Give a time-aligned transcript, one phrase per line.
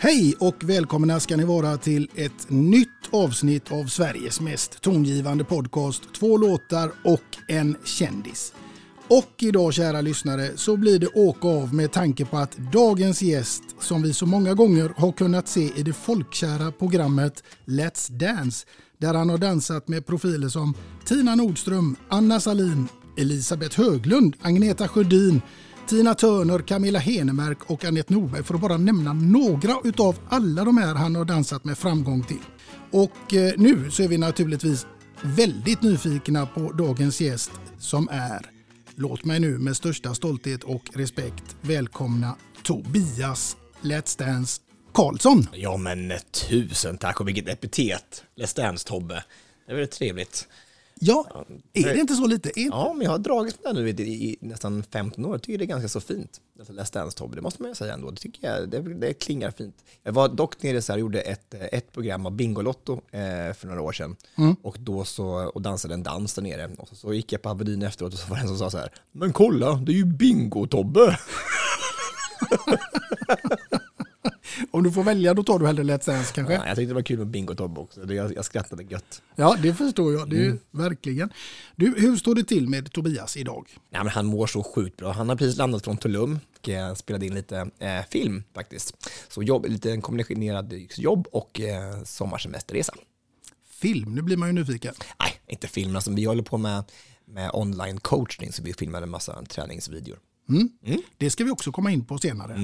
[0.00, 6.02] Hej och välkomna ska ni vara till ett nytt avsnitt av Sveriges mest tongivande podcast.
[6.14, 8.52] Två låtar och en kändis.
[9.08, 13.62] Och idag kära lyssnare så blir det åka av med tanke på att dagens gäst
[13.80, 18.66] som vi så många gånger har kunnat se i det folkkära programmet Let's Dance
[18.98, 25.42] där han har dansat med profiler som Tina Nordström, Anna Salin, Elisabeth Höglund, Agneta Sjödin,
[25.88, 30.78] Tina Turner, Camilla Henemark och Anette Norberg för att bara nämna några utav alla de
[30.78, 32.42] här han har dansat med framgång till.
[32.90, 34.86] Och eh, nu så är vi naturligtvis
[35.22, 38.50] väldigt nyfikna på dagens gäst som är,
[38.94, 44.60] låt mig nu med största stolthet och respekt välkomna Tobias Let's Dance
[44.94, 45.46] Karlsson.
[45.52, 46.12] Ja men
[46.48, 48.24] tusen tack och vilket epitet.
[48.36, 49.24] Let's Dance Tobbe.
[49.66, 50.48] Det är väldigt trevligt.
[51.00, 52.60] Ja, är det inte så lite?
[52.60, 52.66] Är...
[52.66, 55.34] Ja, men jag har dragits med det nu i, i nästan 15 år.
[55.34, 56.40] Jag tycker det är ganska så fint.
[56.58, 58.10] Alltså Let's Dance Tobbe, det måste man ju säga ändå.
[58.10, 59.84] Det tycker jag, det, det klingar fint.
[60.02, 63.82] Jag var dock nere så här, gjorde ett, ett program av Bingolotto eh, för några
[63.82, 64.16] år sedan.
[64.62, 66.70] Och då så, och dansade en dans där nere.
[66.78, 68.70] Och så, så gick jag på Avenyn efteråt och så var det en som sa
[68.70, 71.18] så här, men kolla, det är ju Bingo-Tobbe.
[74.70, 76.54] Om du får välja då tar du hellre Let's Dance kanske?
[76.54, 78.00] Ja, jag tyckte det var kul med Bingo-Tobbe också.
[78.00, 79.22] Det- Jag, jag skrattade gött.
[79.36, 80.30] Ja, det förstår jag.
[80.30, 80.58] Det är Mm.
[80.70, 81.30] verkligen.
[81.76, 83.66] Du, hur står det till med Tobias idag?
[83.90, 85.12] Nej, men han mår så sjukt bra.
[85.12, 89.10] Han har precis landat från Tulum och eh, spelade in lite eh, film faktiskt.
[89.28, 92.94] Så jobb, lite en kombinerad jobb och eh, sommarsemesterresa.
[93.70, 94.94] Film, nu blir man ju nyfiken.
[95.20, 95.96] Nej, inte film.
[95.96, 96.84] Alltså, vi håller på med,
[97.24, 100.18] med online coaching så vi filmade en massa träningsvideor.
[101.18, 102.54] Det ska vi också komma in på senare.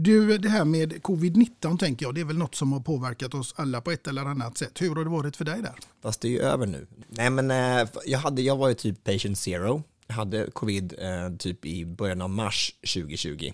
[0.00, 3.54] Du, det här med covid-19 tänker jag, det är väl något som har påverkat oss
[3.56, 4.80] alla på ett eller annat sätt.
[4.80, 5.74] Hur har det varit för dig där?
[6.02, 6.86] Fast det är ju över nu.
[7.08, 9.82] Nej, men eh, jag, hade, jag var ju typ patient zero.
[10.06, 13.50] Jag hade covid eh, typ i början av mars 2020.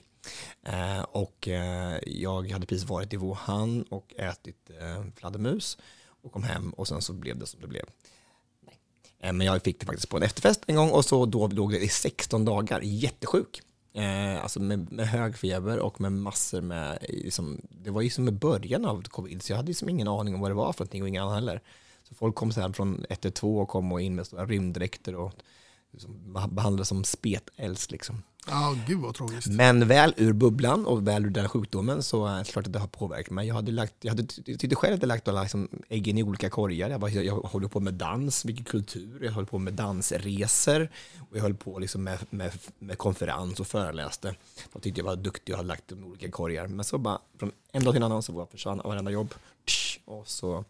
[0.66, 6.42] Eh, och eh, jag hade precis varit i Wuhan och ätit eh, fladdermus och kom
[6.42, 7.84] hem och sen så blev det som det blev.
[8.66, 8.78] Nej.
[9.20, 11.72] Eh, men jag fick det faktiskt på en efterfest en gång och så då låg
[11.72, 13.62] det i 16 dagar, jättesjuk.
[13.96, 18.28] Eh, alltså med, med hög feber och med massor med, liksom, det var ju som
[18.28, 20.80] i början av covid så jag hade liksom ingen aning om vad det var för
[20.80, 21.62] någonting och ingen annan heller.
[22.02, 25.32] Så folk kom sen från 112 och kom och in med stora rymddräkter och
[25.90, 28.22] liksom behandlades som spetälsk liksom.
[28.46, 29.46] Ja, gud vad tragiskt.
[29.46, 32.78] Men väl ur bubblan och väl ur den sjukdomen så är det klart att det
[32.78, 33.46] har påverkat mig.
[33.48, 36.22] Jag, hade lagt, jag, hade, jag tyckte själv att jag lagt alla liksom äggen i
[36.22, 36.90] olika korgar.
[36.90, 40.88] Jag, var, jag håller på med dans, mycket kultur, jag höll på med dansresor
[41.18, 44.34] och jag höll på liksom med, med, med konferens och föreläste.
[44.72, 46.66] Jag tyckte jag var duktig och hade lagt dem i olika korgar.
[46.66, 49.34] Men så bara från en dag till en annan så var jag försvann varenda jobb.
[50.04, 50.64] Och så,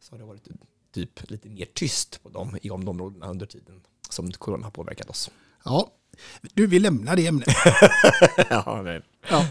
[0.00, 0.48] så har det varit
[0.92, 5.10] typ lite mer tyst på dem i de områdena under tiden som corona har påverkat
[5.10, 5.30] oss.
[5.64, 5.90] Ja,
[6.54, 7.48] du, vi lämnar det ämnet.
[8.50, 9.02] ja, nej.
[9.30, 9.46] Ja.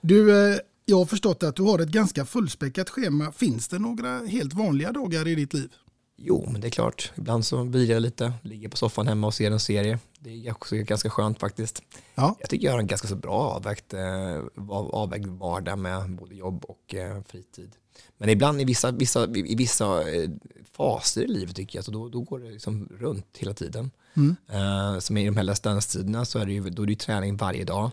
[0.00, 3.32] Du, eh, jag har förstått att du har ett ganska fullspäckat schema.
[3.32, 5.72] Finns det några helt vanliga dagar i ditt liv?
[6.18, 7.12] Jo, men det är klart.
[7.16, 9.98] Ibland så blir jag lite, ligger på soffan hemma och ser en serie.
[10.20, 11.82] Det är också ganska skönt faktiskt.
[12.14, 12.36] Ja.
[12.40, 14.36] Jag tycker jag har en ganska så bra avvägt, eh,
[14.68, 17.72] av- avvägd vardag med både jobb och eh, fritid.
[18.18, 20.30] Men ibland i vissa, vissa, i vissa eh,
[20.72, 23.90] faser i livet tycker jag, så då, då går det liksom runt hela tiden.
[24.14, 24.36] Mm.
[24.48, 27.36] Eh, som i de här Let's Dance-tiderna så är det ju, då är det träning
[27.36, 27.90] varje dag.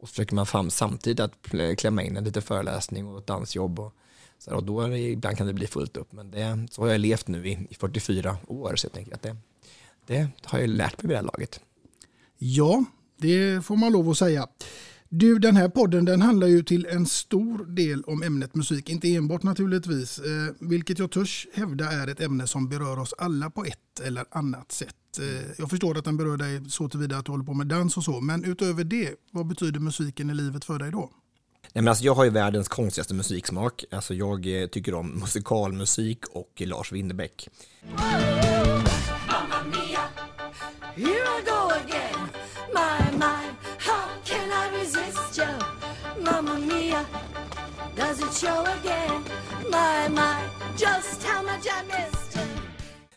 [0.00, 1.32] Och så försöker man fram samtidigt att
[1.78, 3.78] klämma in en lite föreläsning och ett dansjobb.
[3.78, 3.94] Och,
[4.38, 6.12] så här, och då är det, ibland kan det bli fullt upp.
[6.12, 9.22] Men det, så har jag levt nu i, i 44 år så jag tänker att
[9.22, 9.36] det,
[10.06, 11.60] det har jag lärt mig vid det här laget.
[12.38, 12.84] Ja,
[13.16, 14.48] det får man lov att säga.
[15.10, 18.88] Du, den här podden den handlar ju till en stor del om ämnet musik.
[18.88, 23.50] Inte enbart naturligtvis, eh, vilket jag törs hävda är ett ämne som berör oss alla
[23.50, 25.18] på ett eller annat sätt.
[25.20, 27.96] Eh, jag förstår att den berör dig så tillvida att du håller på med dans
[27.96, 31.10] och så, men utöver det, vad betyder musiken i livet för dig då?
[31.72, 33.84] Nej, men alltså jag har ju världens konstigaste musiksmak.
[33.90, 37.48] Alltså jag eh, tycker om musikalmusik och Lars Winnerbäck.
[40.96, 41.97] Here I go
[48.40, 49.22] show again?
[49.70, 50.36] My, my,
[50.76, 52.38] just how much I missed.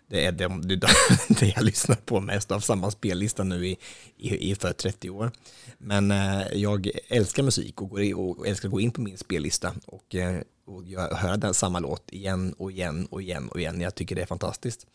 [0.07, 0.88] Det är det, det,
[1.39, 3.77] det jag lyssnar på mest av samma spellista nu i,
[4.18, 5.31] i, i för 30 år.
[5.77, 9.18] Men eh, jag älskar musik och, går i, och älskar att gå in på min
[9.18, 10.83] spellista och, eh, och
[11.18, 13.81] höra den samma låt igen och igen och igen och igen.
[13.81, 14.88] Jag tycker det är fantastiskt.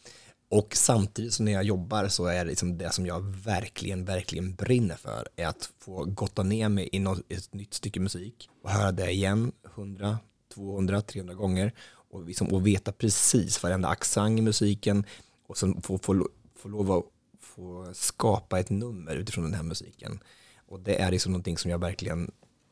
[0.49, 4.55] Och samtidigt som när jag jobbar så är det liksom det som jag verkligen, verkligen
[4.55, 8.71] brinner för är att få gotta ner mig i något, ett nytt stycke musik och
[8.71, 10.19] höra det igen 100,
[10.55, 11.73] 200, 300 gånger
[12.11, 15.05] och, liksom, och veta precis varenda accent i musiken
[15.47, 16.29] och sen få, få,
[16.59, 17.05] få lov att
[17.41, 20.21] få skapa ett nummer utifrån den här musiken.
[20.69, 22.31] Och det är liksom någonting som jag verkligen,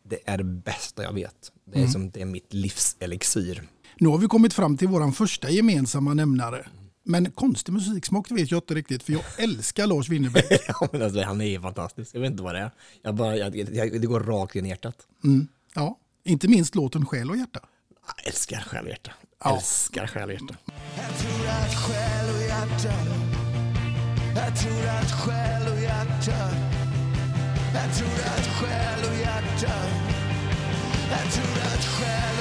[0.09, 1.53] det är det bästa jag vet.
[1.65, 1.93] Det är, Mm.
[1.93, 3.69] som, det är mitt livs elixir.
[3.99, 6.67] Nu har vi kommit fram till vår första gemensamma nämnare.
[7.06, 10.62] Men konstig musiksmak vet jag inte riktigt, för jag älskar Lars Winnerbäck.
[10.69, 12.15] Ja, men alltså, han är fantastisk.
[12.15, 12.71] Jag vet inte vad det är.
[13.03, 14.97] Jag bara, jag, jag, det går rakt in i hjärtat.
[15.25, 15.49] Mm.
[15.75, 17.61] Ja, inte minst låten Själ och hjärta.
[18.06, 19.12] Jag älskar själ och hjärta.
[19.45, 19.56] Ja.
[19.56, 20.56] Älskar själ och hjärta.
[20.97, 22.95] Jag tror att själ och hjärta
[24.37, 26.51] Jag tror att själ och hjärta
[27.75, 29.75] Jag tror att själ och hjärta
[31.11, 32.34] Jag tror att själ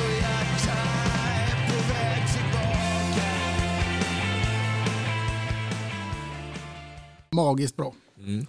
[7.34, 7.94] Magiskt bra.
[8.20, 8.46] Mm.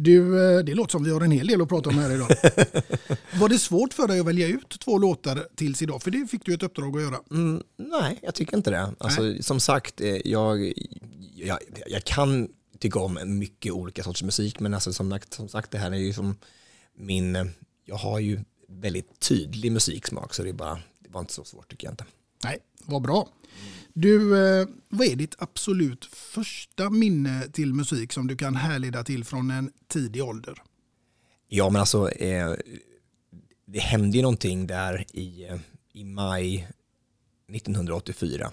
[0.00, 0.18] Du,
[0.58, 2.28] eh, det låter som vi har en hel del att prata om här idag.
[3.40, 6.02] Var det svårt för dig att välja ut två låtar tills idag?
[6.02, 7.20] För det fick du ett uppdrag att göra.
[7.30, 8.94] Mm, nej, jag tycker inte det.
[8.98, 10.72] Alltså, som sagt, eh, jag,
[11.34, 12.48] jag, jag kan
[12.78, 15.96] tycka om mycket olika sorters musik, men alltså, som, sagt- som sagt, det här är
[15.96, 16.36] ju som
[16.96, 17.50] min,
[17.84, 21.70] jag har ju väldigt tydlig musiksmak, så det, är bara, det var inte så svårt
[21.70, 22.04] tycker jag inte.
[22.44, 23.28] Nej, vad bra.
[24.00, 29.24] Du, eh, vad är ditt absolut första minne till musik som du kan härleda till
[29.24, 30.62] från en tidig ålder?
[31.48, 32.54] Ja, men alltså, eh,
[33.66, 35.58] det hände ju någonting där i, eh,
[35.92, 36.68] i maj
[37.48, 38.52] 1984.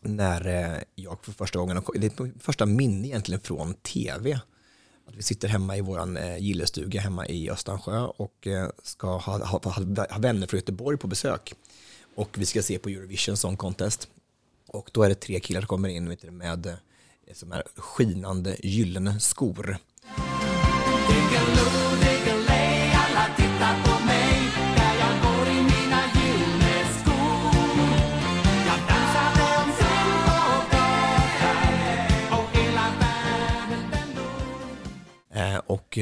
[0.00, 4.40] När eh, jag för första gången, det är första minne egentligen från tv.
[5.06, 8.48] Att vi sitter hemma i vår gillestuga hemma i Östansjö och
[8.82, 11.54] ska ha, ha, ha, ha vänner från Göteborg på besök.
[12.14, 14.08] Och vi ska se på Eurovision Song Contest.
[14.68, 16.74] Och då är det tre killar som kommer in vet du, med eh,
[17.34, 19.76] som är skinande gyllene skor.
[22.94, 24.40] Alla tittar på mig
[24.76, 27.54] Där jag går i mina gyllene skor
[28.66, 28.80] Jag
[32.38, 33.90] Och hela världen
[35.30, 35.98] den och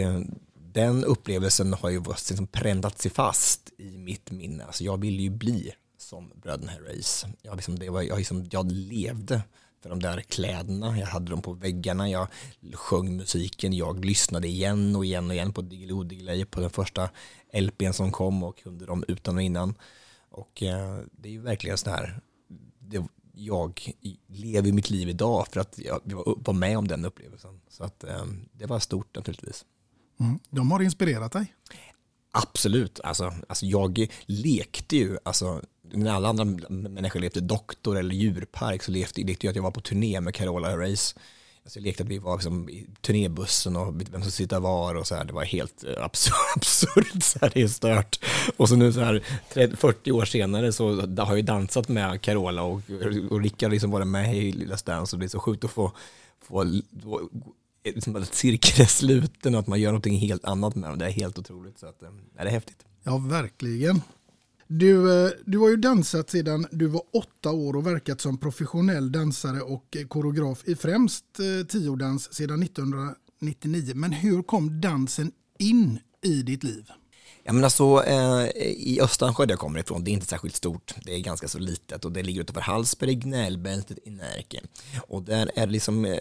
[0.55, 4.64] den upplevelsen har ju liksom präntat sig fast i mitt minne.
[4.64, 5.73] Alltså jag ville ju bli
[6.11, 7.26] som bröderna Herreys.
[7.43, 9.43] Jag, liksom, det var, jag, liksom, jag levde
[9.83, 12.29] för de där kläderna, jag hade dem på väggarna, jag
[12.75, 17.11] sjöng musiken, jag lyssnade igen och igen och igen på Diggiloo Diggiley på den första
[17.52, 19.75] LPn som kom och kunde dem utan och innan.
[20.31, 22.21] Och eh, det är ju verkligen så här,
[22.79, 23.93] det, jag
[24.26, 27.61] lever mitt liv idag för att jag var var med om den upplevelsen.
[27.69, 29.64] Så att eh, det var stort naturligtvis.
[30.21, 30.38] Mm.
[30.50, 31.55] De har inspirerat dig?
[32.33, 38.82] Absolut, alltså, alltså jag lekte ju, alltså när alla andra människor lekte doktor eller djurpark
[38.82, 41.14] så lekte, lekte jag att jag var på turné med Carola Race.
[41.64, 45.06] Alltså jag lekte att vi var liksom i turnébussen och vem som sitter var och
[45.06, 48.25] så här, det var helt eh, absurt, så här, det är stört.
[48.56, 52.20] Och så nu så här 30, 40 år senare så har jag ju dansat med
[52.20, 52.82] Carola och,
[53.30, 55.92] och Rickard liksom varit med i Lilla Stans och det är så sjukt att få,
[56.42, 56.70] få eh,
[57.82, 60.99] liksom att cirkeln är sluten och att man gör någonting helt annat med dem.
[60.99, 61.78] Det är helt otroligt.
[61.78, 62.85] Så att, eh, det är häftigt.
[63.02, 64.02] Ja, verkligen.
[64.73, 69.12] Du, eh, du har ju dansat sedan du var åtta år och verkat som professionell
[69.12, 73.93] dansare och koreograf i främst eh, tiodans sedan 1999.
[73.95, 76.91] Men hur kom dansen in i ditt liv?
[77.43, 80.95] Ja, men alltså, eh, I Östansjö där jag kommer ifrån, det är inte särskilt stort,
[81.05, 84.61] det är ganska så litet och det ligger utanför Hallsberg, Gnällbältet i Närke.
[85.09, 86.19] Och där är det liksom, eh,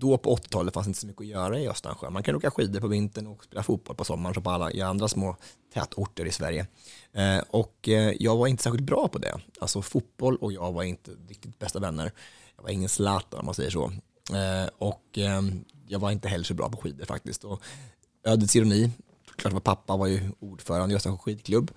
[0.00, 2.10] då på 80-talet fanns det inte så mycket att göra i Östansjö.
[2.10, 4.80] Man kan åka skidor på vintern och spela fotboll på sommaren som på alla i
[4.80, 5.36] andra små
[5.74, 6.66] tätorter i Sverige.
[7.12, 9.40] Eh, och eh, jag var inte särskilt bra på det.
[9.60, 12.12] Alltså fotboll och jag var inte riktigt bästa vänner.
[12.56, 13.92] Jag var ingen Zlatan om man säger så.
[14.32, 15.42] Eh, och eh,
[15.88, 17.44] jag var inte heller så bra på skidor faktiskt.
[17.44, 17.62] Och
[18.24, 18.90] ödets ironi,
[19.36, 21.70] klart var pappa var ju ordförande i Östansjö skidklubb.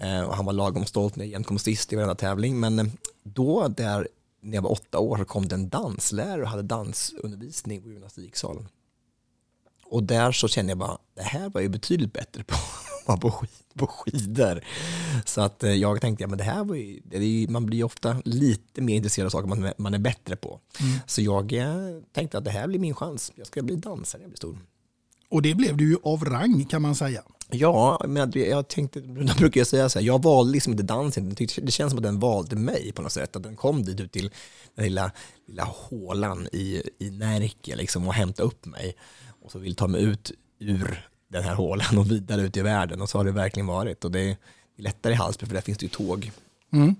[0.00, 2.60] Eh, och han var lagom stolt när jag kom sist i varenda tävling.
[2.60, 2.86] Men eh,
[3.22, 4.08] då där
[4.40, 8.68] när jag var åtta år kom det en danslärare och hade dansundervisning på gymnastiksalen.
[9.84, 12.56] Och där så kände jag bara, det här var ju betydligt bättre på,
[13.20, 14.64] på, skid, på skidor.
[15.24, 17.84] Så att eh, jag tänkte, ja men det här var ju, det ju man blir
[17.84, 20.60] ofta lite mer intresserad av saker man, man är bättre på.
[20.80, 20.98] Mm.
[21.06, 24.24] Så jag eh, tänkte att det här blir min chans, jag ska bli dansare när
[24.24, 24.58] jag blir stor.
[25.30, 27.22] Och det blev du ju av rang kan man säga.
[27.50, 31.34] Ja, men jag tänkte, då brukar jag säga så här, jag valde liksom inte dansen,
[31.38, 34.12] det känns som att den valde mig på något sätt, att den kom dit ut
[34.12, 34.30] till
[34.74, 35.10] den lilla,
[35.46, 38.96] lilla hålan i, i Närke liksom och hämtade upp mig
[39.42, 43.02] och så vill ta mig ut ur den här hålan och vidare ut i världen
[43.02, 44.36] och så har det verkligen varit och det är
[44.76, 46.32] lättare i Hallsberg för där finns det ju tåg.
[46.72, 46.96] Mm.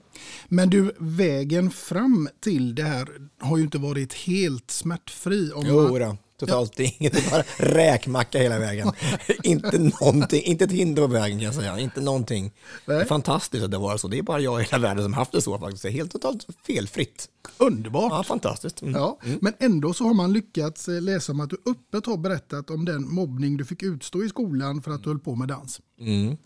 [0.48, 3.08] Men du, vägen fram till det här
[3.40, 5.52] har ju inte varit helt smärtfri.
[5.52, 6.18] Om jo, man...
[6.38, 6.84] Totalt ja.
[6.98, 8.92] inget, bara räkmacka hela vägen.
[9.42, 12.52] inte någonting, inte ett hinder på vägen kan jag säga, inte någonting.
[12.86, 12.96] Nej.
[12.96, 15.12] Det är fantastiskt att det var så, det är bara jag i hela världen som
[15.12, 15.82] haft det så faktiskt.
[15.82, 17.28] Det är helt totalt felfritt.
[17.58, 18.12] Underbart.
[18.12, 18.82] Ja, fantastiskt.
[18.82, 18.94] Mm.
[18.94, 19.38] Ja, mm.
[19.42, 22.84] Men ändå så har man lyckats eh, läsa om att du öppet har berättat om
[22.84, 25.80] den mobbning du fick utstå i skolan för att du höll på med dans.
[26.00, 26.36] Mm.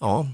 [0.00, 0.28] Ja,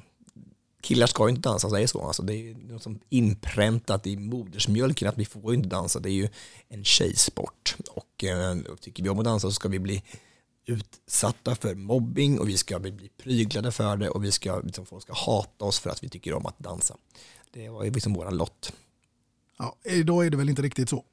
[0.84, 2.06] killar ska ju inte dansa, så är så.
[2.06, 6.00] Alltså, det är något som inpräntat i modersmjölken att vi får inte dansa.
[6.00, 6.28] Det är ju
[6.68, 7.76] en tjejsport.
[7.90, 10.02] Och eh, tycker vi om att dansa så ska vi bli
[10.66, 15.02] utsatta för mobbing och vi ska bli pryglade för det och vi ska, liksom, folk
[15.02, 16.96] ska hata oss för att vi tycker om att dansa.
[17.52, 18.72] Det var ju liksom våran lott.
[19.58, 21.04] Ja, eh, idag är det väl inte riktigt så?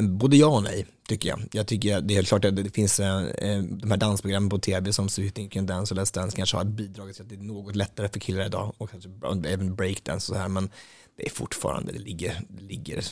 [0.00, 1.40] Både ja och nej, tycker jag.
[1.52, 4.92] Jag tycker det är klart att det finns eh, eh de här dansprogrammen på tv
[4.92, 7.76] som So Can Dance och Let's Dance kanske har bidragit till att det är något
[7.76, 9.10] lättare för killar idag och kanske
[9.48, 10.70] även breakdance och så här, men
[11.16, 13.04] det är fortfarande, det ligger, det ligger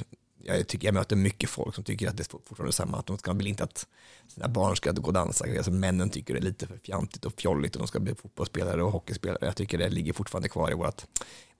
[0.46, 3.18] jag, tycker, jag möter mycket folk som tycker att det är fortfarande samma, att de
[3.18, 3.86] ska, vill inte att
[4.28, 5.44] sina barn ska gå och dansa.
[5.56, 8.82] Alltså, männen tycker det är lite för fjantigt och fjolligt och de ska bli fotbollsspelare
[8.82, 9.46] och hockeyspelare.
[9.46, 11.04] Jag tycker det ligger fortfarande kvar i vårt,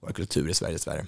[0.01, 1.05] vår kultur i Sverige dessvärre.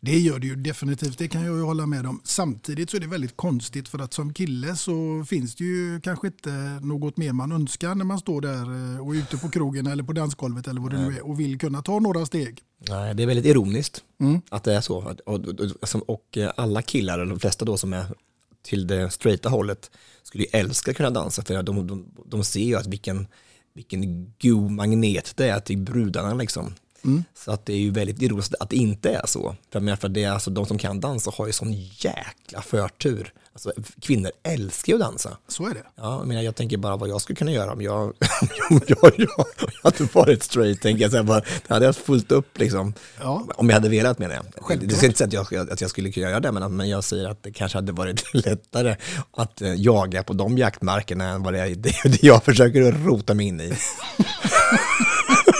[0.00, 2.20] Det gör det ju definitivt, det kan jag ju hålla med om.
[2.24, 6.26] Samtidigt så är det väldigt konstigt för att som kille så finns det ju kanske
[6.26, 6.50] inte
[6.82, 10.02] något mer man önskar när man står där eh, och är ute på krogen eller
[10.02, 12.62] på dansgolvet eller vad det nu är och vill kunna ta några steg.
[12.88, 14.40] Nej, det är väldigt ironiskt mm.
[14.48, 14.96] att det är så.
[14.96, 15.48] Och, och,
[15.82, 18.06] och, och, alla killar, eller de flesta då som är
[18.62, 19.90] till det straighta hållet,
[20.22, 23.26] skulle ju älska att kunna dansa för de, de, de ser ju att vilken,
[23.74, 26.74] vilken god magnet det är till brudarna liksom.
[27.04, 27.24] Mm.
[27.44, 29.56] Så att det är ju väldigt ironiskt att det inte är så.
[29.72, 33.32] För, för det är alltså, de som kan dansa har ju sån jäkla förtur.
[33.52, 35.36] Alltså, kvinnor älskar ju att dansa.
[35.48, 35.82] Så är det.
[35.96, 38.02] Ja, menar, jag tänker bara vad jag skulle kunna göra om jag,
[38.70, 40.82] om jag, jag, jag hade varit straight.
[40.82, 42.94] Tänker jag, så här, bara, det hade jag fullt upp liksom.
[43.20, 43.44] Ja.
[43.54, 44.44] Om jag hade velat menar jag.
[44.58, 44.90] Självklart.
[44.90, 47.04] Det ska inte säga att jag, att jag skulle kunna göra det, men, men jag
[47.04, 48.96] säger att det kanske hade varit lättare
[49.30, 53.34] att eh, jaga på de jaktmarkerna än vad det är det, det jag försöker rota
[53.34, 53.72] mig in i.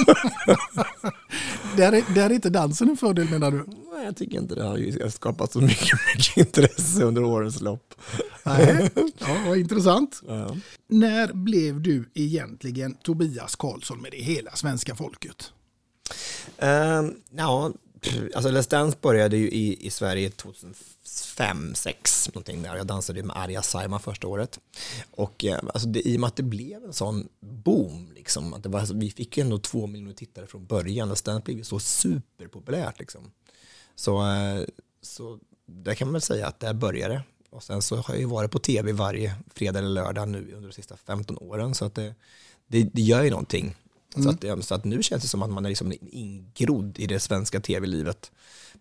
[1.77, 3.65] där, är, där är inte dansen en fördel menar du?
[3.93, 7.95] Nej, jag tycker inte det har skapat så mycket, mycket intresse under årens lopp.
[8.43, 10.23] Nej, ja, vad intressant.
[10.29, 10.57] Ja.
[10.89, 15.53] När blev du egentligen Tobias Karlsson med det hela svenska folket?
[16.63, 17.73] Uh, ja,
[18.35, 22.77] alltså Let's Dance började ju i, i Sverige 2005, 2006 någonting där.
[22.77, 24.61] Jag dansade med Arja Saiman första året.
[25.11, 28.63] Och eh, alltså det, i och med att det blev en sån boom, liksom, att
[28.63, 31.13] det var, alltså, vi fick ju ändå två miljoner tittare från början.
[31.13, 32.99] Let's Dance blev ju så superpopulärt.
[32.99, 33.33] Liksom.
[33.95, 34.65] Så, eh,
[35.03, 38.27] så där kan man väl säga att där började Och sen så har jag ju
[38.27, 41.75] varit på tv varje fredag eller lördag nu under de sista 15 åren.
[41.75, 42.15] Så att det,
[42.67, 43.75] det, det gör ju någonting.
[44.23, 44.35] Så, Mm.
[44.35, 47.21] att, ja, så att nu känns det som att man är liksom ingrodd i det
[47.21, 48.31] svenska tv-livet.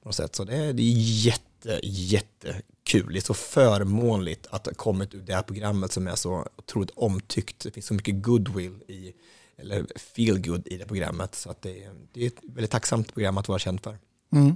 [0.02, 0.36] På något sätt.
[0.36, 3.14] Så det, är- det är jätte, jättekul.
[3.14, 6.92] Det är så förmånligt att ha kommit ur det här programmet som är så otroligt
[6.96, 7.60] omtyckt.
[7.64, 9.14] Det finns så mycket goodwill i,
[9.58, 11.36] eller feel good i det programmet.
[11.36, 13.98] Så att det, är- det är ett väldigt tacksamt program att vara känd för.
[14.32, 14.56] Mm.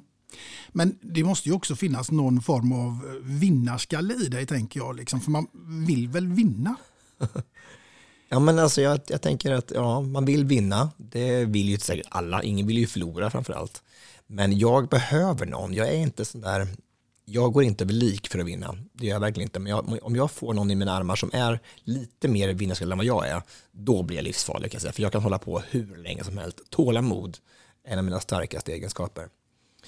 [0.72, 4.96] Men det måste ju också finnas någon form av vinnarskalle i dig, tänker jag.
[4.96, 5.48] Liksom, för man
[5.88, 6.76] vill väl vinna?
[8.34, 12.08] Ja men alltså jag, jag tänker att ja, man vill vinna, det vill ju säkert
[12.10, 13.84] alla, ingen vill ju förlora framför allt.
[14.28, 16.68] Men jag behöver någon, jag är inte sån där,
[17.26, 19.60] jag går inte över lik för att vinna, det gör jag verkligen inte.
[19.60, 22.98] Men jag, om jag får någon i mina armar som är lite mer vinnarskalle än
[22.98, 24.94] vad jag är, då blir jag livsfarlig kan jag säga.
[24.94, 26.60] För jag kan hålla på hur länge som helst.
[26.70, 27.38] Tålamod
[27.88, 29.28] är en av mina starkaste egenskaper.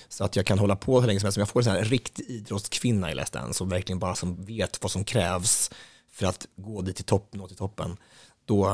[0.09, 1.37] Så att jag kan hålla på hur länge som helst.
[1.37, 4.45] Om jag får en sån här riktig idrottskvinna i Let's Dance som verkligen bara som
[4.45, 5.71] vet vad som krävs
[6.11, 7.97] för att gå dit till toppen, nå till toppen,
[8.45, 8.67] då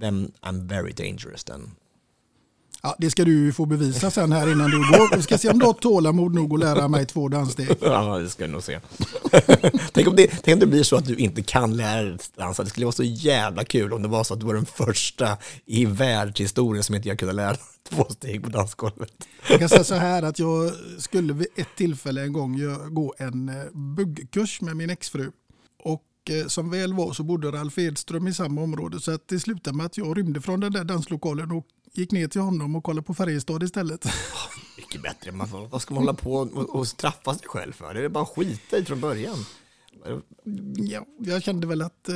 [0.00, 1.70] then I'm very dangerous then.
[2.84, 5.16] Ja, det ska du få bevisa sen här innan du går.
[5.16, 7.68] Vi ska se om du har tålamod nog att lära mig två danssteg.
[7.80, 8.80] Ja, det ska jag nog se.
[9.92, 12.62] tänk, om det, tänk om det blir så att du inte kan lära dig dansa.
[12.62, 15.38] Det skulle vara så jävla kul om det var så att du var den första
[15.66, 17.56] i världshistorien som inte jag kunde lära
[17.90, 19.10] två steg på dansgolvet.
[19.50, 22.58] Jag kan säga så här att jag skulle vid ett tillfälle en gång
[22.94, 25.30] gå en eh, buggkurs med min exfru.
[26.30, 29.76] Eh, som väl var så bodde Ralf Edström i samma område så att det slutade
[29.76, 33.06] med att jag rymde från den där danslokalen och gick ner till honom och kollade
[33.06, 34.04] på Färjestad istället.
[34.76, 35.32] Mycket bättre.
[35.32, 37.94] Man får, vad ska man hålla på och, och straffa sig själv för?
[37.94, 39.36] Det är bara skita i från början.
[40.76, 42.14] Ja, jag kände väl att eh,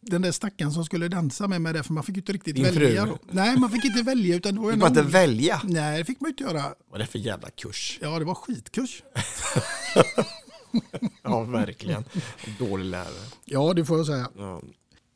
[0.00, 2.64] den där stackaren som skulle dansa med mig där, för man fick inte riktigt Din
[2.64, 3.06] välja.
[3.06, 3.16] fru?
[3.30, 4.36] Nej, man fick inte välja.
[4.36, 5.60] Utan det var Fick en man inte välja?
[5.64, 6.62] Nej, det fick man inte göra.
[6.90, 7.98] Vad är det för jävla kurs?
[8.02, 9.02] Ja, det var skitkurs.
[11.22, 12.04] Ja, verkligen.
[12.58, 13.24] Dålig lärare.
[13.44, 14.30] Ja, det får jag säga.
[14.38, 14.62] Ja.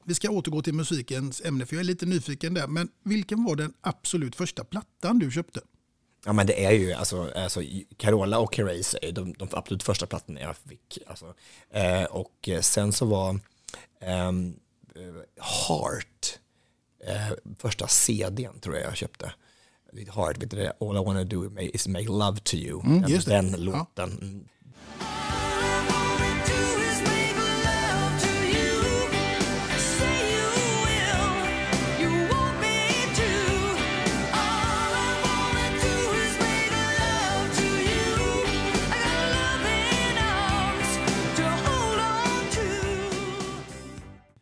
[0.04, 2.66] Vi ska återgå till musikens ämne, för jag är lite nyfiken där.
[2.66, 5.60] Men vilken var den absolut första plattan du köpte?
[6.25, 7.62] Ja men det är ju, alltså, alltså
[7.96, 10.98] Carola och Herreys är de, de absolut första plattorna jag fick.
[11.06, 11.34] Alltså.
[11.70, 13.30] Eh, och sen så var
[14.00, 14.32] eh,
[15.68, 16.38] Heart,
[17.06, 19.32] eh, första CDn tror jag jag köpte.
[20.14, 20.73] Heart, vet du det?
[20.80, 22.80] All I wanna do is make love to you.
[22.80, 23.34] Mm, den just det.
[23.34, 23.56] den Ja.
[23.56, 24.10] låten.
[24.23, 24.49] Mm.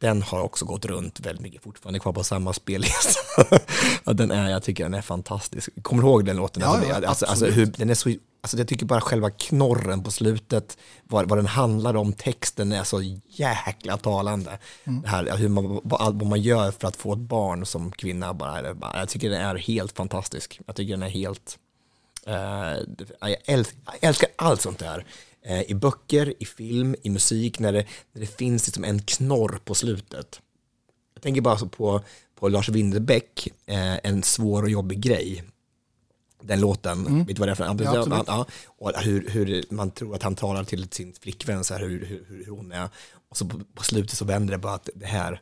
[0.05, 3.21] Den har också gått runt väldigt mycket, fortfarande kvar på samma spellista.
[4.05, 5.71] ja, den är, jag tycker den är fantastisk.
[5.83, 6.63] Kommer du ihåg den låten?
[6.63, 10.03] Ja, alltså, ja, alltså, alltså, hur, den är så, alltså, jag tycker bara själva knorren
[10.03, 14.59] på slutet, vad, vad den handlar om, texten är så jäkla talande.
[14.85, 15.03] Mm.
[15.03, 18.35] Det här, hur man, vad, vad man gör för att få ett barn som kvinna,
[18.35, 20.61] bara, bara, jag tycker den är helt fantastisk.
[20.67, 21.59] Jag tycker den är helt,
[22.27, 22.35] eh,
[23.21, 25.05] jag, älskar, jag älskar allt sånt där.
[25.47, 29.59] Eh, I böcker, i film, i musik, när det, när det finns liksom en knorr
[29.65, 30.41] på slutet.
[31.15, 32.01] Jag tänker bara på,
[32.35, 35.45] på Lars Winnerbäck, eh, En svår och jobbig grej.
[36.43, 37.19] Den låten, Mm.
[37.25, 38.25] vet du vad det är för Ja, ja, absolut.
[38.27, 42.05] ja, Och hur, hur man tror att han talar till sin flickvän, så här, hur,
[42.05, 42.89] hur, hur hon är.
[43.29, 45.41] Och så på, på slutet så vänder det bara att det här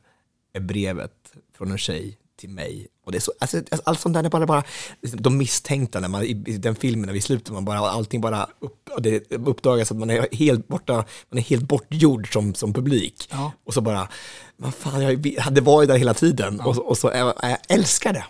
[0.52, 2.88] är brevet från en tjej till mig.
[3.04, 4.64] Och det är så, alltså, alltså, allt sånt där är bara, bara
[5.00, 8.48] de misstänkta när man, i, i den filmen när vi slutar, man bara, allting bara
[8.60, 12.72] upp, och det uppdagas att man är helt borta, man är helt bortgjord som, som
[12.72, 13.28] publik.
[13.30, 13.52] Ja.
[13.64, 14.08] Och så bara,
[14.56, 16.60] vad fan, jag hade varit där hela tiden.
[16.60, 18.24] Och, och så, jag, jag älskar det.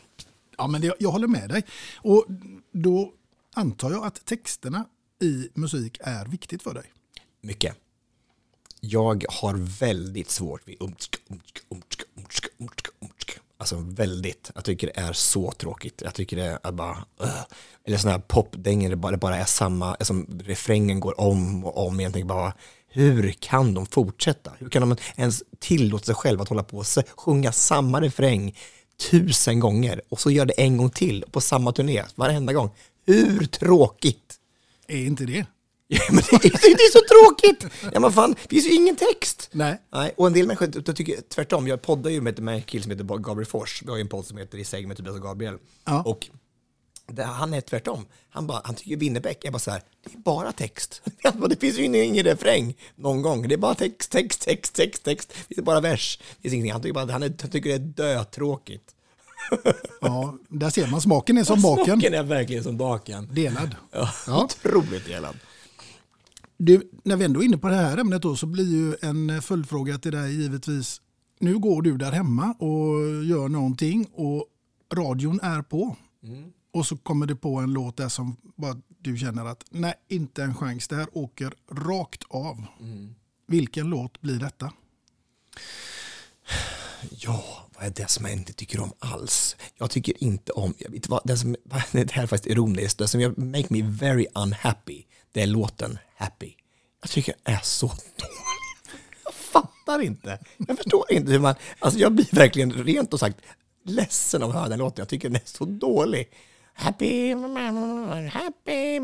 [0.58, 1.62] Ja, men det, jag håller med dig.
[1.96, 2.26] Och
[2.72, 3.12] då
[3.54, 4.84] antar jag att texterna
[5.22, 6.84] i musik är viktigt för dig.
[7.42, 7.76] Mycket.
[8.80, 12.91] Jag har väldigt svårt vid umtsk, umtsk, umtsk, umtsk, umtsk.
[13.62, 14.50] Alltså väldigt.
[14.54, 16.02] Jag tycker det är så tråkigt.
[16.04, 16.96] Jag tycker det är bara...
[17.22, 17.42] Uh.
[17.84, 21.86] Eller sådana här popdängor, det bara, det bara är samma, alltså refrängen går om och
[21.86, 22.00] om.
[22.00, 22.26] igen.
[22.26, 22.54] bara,
[22.88, 24.52] hur kan de fortsätta?
[24.58, 28.58] Hur kan de ens tillåta sig själva att hålla på och sjunga samma refräng
[29.10, 32.70] tusen gånger och så gör det en gång till på samma turné varenda gång?
[33.06, 34.34] Hur tråkigt?
[34.88, 35.46] Är inte det?
[35.94, 37.74] Ja, men det, är, det är så tråkigt!
[37.92, 39.48] Ja men fan, det finns ju ingen text.
[39.52, 39.80] Nej.
[39.92, 41.68] Nej, och en del människor jag tycker tvärtom.
[41.68, 43.82] Jag poddar ju med, en kille som heter Gabriel Fors.
[43.82, 45.58] Vi har ju en podd som heter I säng med Tobias och Gabriel.
[45.84, 46.02] Ja.
[46.02, 46.28] Och
[47.06, 48.06] det, han är tvärtom.
[48.30, 51.02] Han, bara, han tycker Winnerbäck är bara så här, det är bara text.
[51.48, 53.48] Det finns ju ingen, refräng någon gång.
[53.48, 55.34] Det är bara text, text, text, text, text.
[55.48, 56.18] Det är bara vers.
[56.36, 56.72] Det finns ingenting.
[56.72, 58.94] Han tycker, bara, han, är, han tycker det är dötråkigt.
[60.00, 61.84] Ja, där ser man smaken är som baken.
[61.84, 63.28] Smaken är verkligen som baken.
[63.34, 63.76] Delad.
[63.92, 64.44] Ja, Ja.
[64.44, 65.36] Otroligt delad.
[66.64, 69.42] Du, när vi ändå är inne på det här ämnet då, så blir ju en
[69.42, 71.00] följdfråga till dig givetvis.
[71.40, 74.46] Nu går du där hemma och gör någonting och
[74.94, 75.96] radion är på.
[76.72, 80.42] Och så kommer det på en låt där som bara du känner att nej, inte
[80.42, 80.88] en chans.
[80.88, 82.64] Det här åker rakt av.
[83.46, 84.72] Vilken låt blir detta?
[87.10, 89.56] Ja, vad är det som jag inte tycker om alls?
[89.78, 91.56] Jag tycker inte om, jag vet vad, det, som,
[91.92, 96.52] det här är faktiskt ironiskt, det som make me very unhappy, det är låten Happy.
[97.00, 98.38] Jag tycker den är så dålig.
[99.24, 100.38] Jag fattar inte.
[100.68, 103.40] Jag förstår inte hur man, alltså jag blir verkligen rent och sagt
[103.84, 105.02] ledsen av att höra den låten.
[105.02, 106.28] Jag tycker den är så dålig.
[106.74, 107.34] Happy,
[108.32, 108.98] happy,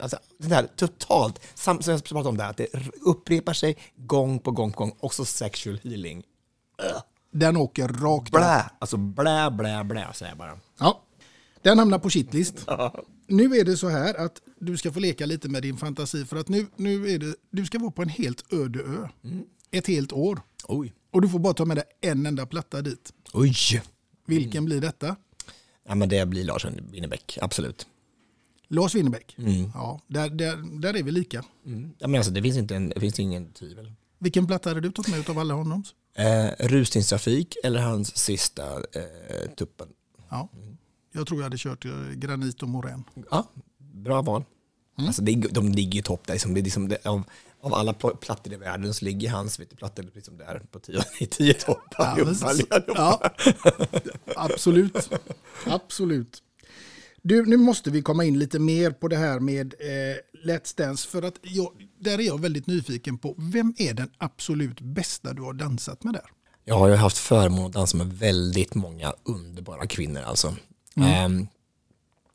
[0.00, 2.66] alltså det där totalt, som jag pratade om där, att det
[3.00, 6.22] upprepar sig gång på gång på gång, också sexual healing.
[7.30, 8.30] Den åker rakt.
[8.30, 10.58] Blä, alltså blä, blä, blä säger jag bara.
[10.78, 11.02] Ja,
[11.62, 12.66] den hamnar på shitlist.
[13.26, 16.36] Nu är det så här att du ska få leka lite med din fantasi för
[16.36, 19.08] att nu, nu är det, du ska vara på en helt öde ö.
[19.70, 20.40] Ett helt år.
[20.68, 20.92] Oj.
[21.10, 23.12] Och du får bara ta med dig en enda platta dit.
[23.32, 23.82] Oj.
[24.26, 25.16] Vilken blir detta?
[25.88, 27.86] Ja, men det blir Lars Winnerbäck, absolut.
[28.68, 29.34] Lars Winnerbäck.
[29.38, 29.70] Mm.
[29.74, 31.44] Ja, där, där, där är vi lika.
[31.98, 33.92] Ja, men alltså, det finns inte en, det finns ingen tvivel.
[34.18, 35.94] Vilken platta hade du tagit med av alla honoms?
[36.14, 39.88] Eh, rusningstrafik eller hans sista eh, tuppen.
[40.30, 40.48] Ja.
[41.14, 43.04] Jag tror jag hade kört eh, Granit och Morän.
[43.30, 43.48] Ja,
[43.78, 44.44] bra val.
[44.98, 46.34] Alltså, det, är- de ligger ju topp där.
[46.34, 47.22] Liksom, det liksom det, av,
[47.60, 51.26] av alla pl- plattor i världen så ligger hans plattor liksom där på tio, i
[51.26, 52.14] tio toppar.
[52.42, 52.54] Ja,
[52.86, 53.30] ja.
[54.36, 55.10] Absolut.
[55.66, 56.42] Absolut.
[57.22, 61.08] Du, nu måste vi komma in lite mer på det här med eh, Let's Dance.
[61.08, 65.42] För att jag, där är jag väldigt nyfiken på, vem är den absolut bästa du
[65.42, 66.24] har dansat med där?
[66.64, 70.56] Jag har haft förmånen att dansa med väldigt många underbara kvinnor alltså.
[70.96, 71.46] Ehm,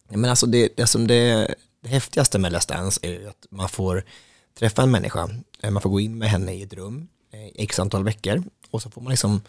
[0.09, 4.03] men alltså det, det, som det, det häftigaste med Let's Dance är att man får
[4.59, 7.53] träffa en människa, Eh, man får gå in med henne i ett rum eh, i
[7.63, 8.43] x antal veckor.
[8.71, 9.41] Och så får man liksom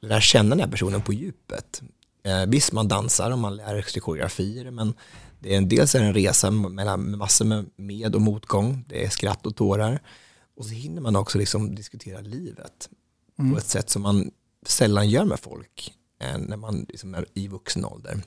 [0.00, 1.82] lära känna den här personen på djupet.
[2.22, 4.94] Eh, visst, man dansar och man lär sig koreografier, men
[5.40, 9.08] det är, dels är det en resa mellan massor med med och motgång, det är
[9.08, 10.00] skratt och tårar.
[10.56, 12.88] Och så hinner man också liksom diskutera livet
[13.36, 14.30] på ett sätt som man
[14.66, 18.22] sällan gör med folk eh, när man liksom är i vuxen ålder.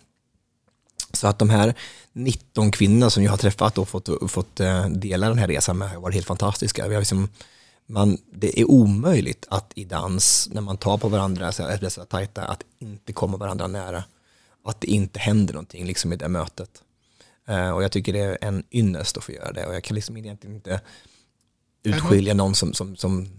[1.15, 1.73] Så att de här
[2.13, 5.89] 19 kvinnorna som jag har träffat och fått, fått eh, dela den här resan med
[5.89, 6.87] har varit helt fantastiska.
[6.87, 7.29] Vi har liksom,
[7.85, 12.05] man, det är omöjligt att i dans, när man tar på varandra, så är så
[12.05, 14.03] tajta, att inte komma varandra nära.
[14.63, 16.83] Att det inte händer någonting liksom i det mötet.
[17.47, 19.65] Eh, och jag tycker det är en ynnest att få göra det.
[19.65, 20.81] Och jag kan liksom egentligen inte
[21.83, 23.29] utskilja någon som, som, som,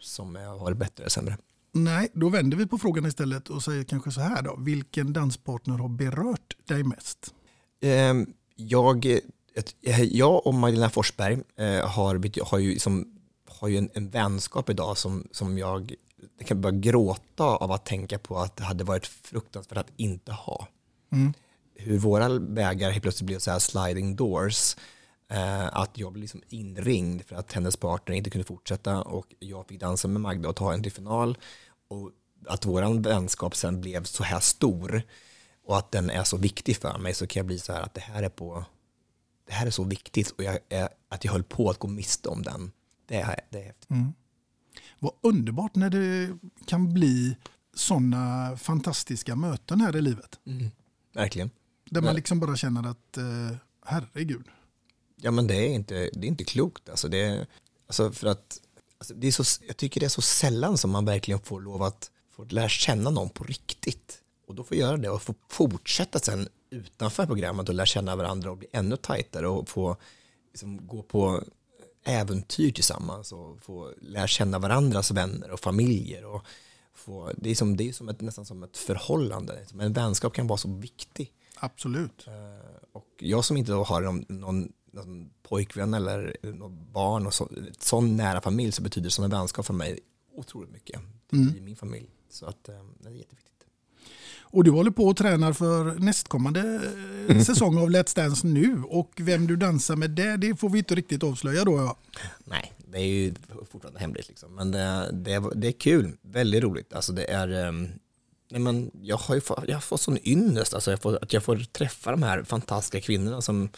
[0.00, 1.36] som har varit bättre eller sämre.
[1.74, 4.56] Nej, då vänder vi på frågan istället och säger kanske så här då.
[4.58, 7.34] Vilken danspartner har berört dig mest?
[7.82, 9.06] Ehm, jag,
[9.82, 13.06] eh, jag och Magdalena Forsberg eh, har, har ju, som,
[13.48, 15.94] har ju en, en vänskap idag som, som jag,
[16.38, 20.32] jag kan börja gråta av att tänka på att det hade varit fruktansvärt att inte
[20.32, 20.68] ha.
[21.74, 24.76] Hur våra vägar helt plötsligt blev så här sliding doors.
[25.32, 29.66] Eh, att jag blev liksom inringd för att hennes partner inte kunde fortsätta och jag
[29.66, 31.38] fick dansa med Magda och ta en till final.
[31.88, 32.10] Och
[32.46, 35.02] att våran vänskap sen blev så här stor
[35.64, 37.94] och att den är så viktig för mig så kan jag bli så här att
[37.94, 38.64] det här är på
[39.46, 40.58] det här är så viktigt och jag
[41.08, 42.72] att jag höll på att gå miste om den.
[43.06, 43.88] Det är, det är häftigt.
[44.98, 47.36] Vad underbart när det kan bli
[47.74, 50.40] sådana fantastiska möten här i livet.
[51.14, 51.50] Verkligen.
[51.90, 54.48] Där man liksom bara känner att eh, herregud.
[55.24, 56.88] Ja men det är inte, det är inte klokt.
[56.88, 57.46] Alltså det, är,
[57.86, 58.60] alltså för att,
[58.98, 61.82] alltså det är så, jag tycker det är så sällan som man verkligen får lov
[61.82, 64.18] att få lära känna någon på riktigt.
[64.46, 68.50] Och då får göra det och få fortsätta sen utanför programmet och lära känna varandra
[68.50, 69.96] och bli ännu tajtare och få
[70.52, 71.42] liksom, gå på
[72.04, 76.24] äventyr tillsammans och få lära känna varandras vänner och familjer.
[76.24, 76.46] Och
[76.94, 79.66] få, det är, som, det är som ett, nästan som ett förhållande.
[79.80, 81.32] En vänskap kan vara så viktig.
[81.56, 82.26] Absolut.
[82.92, 88.16] Och jag som inte har någon, någon, någon pojkvän eller någon barn och så, sån
[88.16, 89.98] nära familj så betyder sådana vänskap för mig
[90.36, 91.00] otroligt mycket
[91.56, 92.10] i min familj.
[92.30, 93.48] Så att eh, det är jätteviktigt.
[94.40, 96.80] Och du håller på och tränar för nästkommande
[97.28, 98.82] eh, säsong av Let's Dance nu.
[98.88, 101.76] Och vem du dansar med det, det får vi inte riktigt avslöja då.
[101.76, 101.96] Ja.
[102.44, 103.34] Nej, det är ju
[103.70, 104.54] fortfarande hemligt liksom.
[104.54, 106.92] Men det, det, är- det är kul, väldigt roligt.
[106.92, 107.72] Alltså det är,
[108.50, 111.32] nej men jag har ju fått, jag har fått sån ynnest, alltså jag får, att
[111.32, 113.68] jag får träffa de här fantastiska kvinnorna som,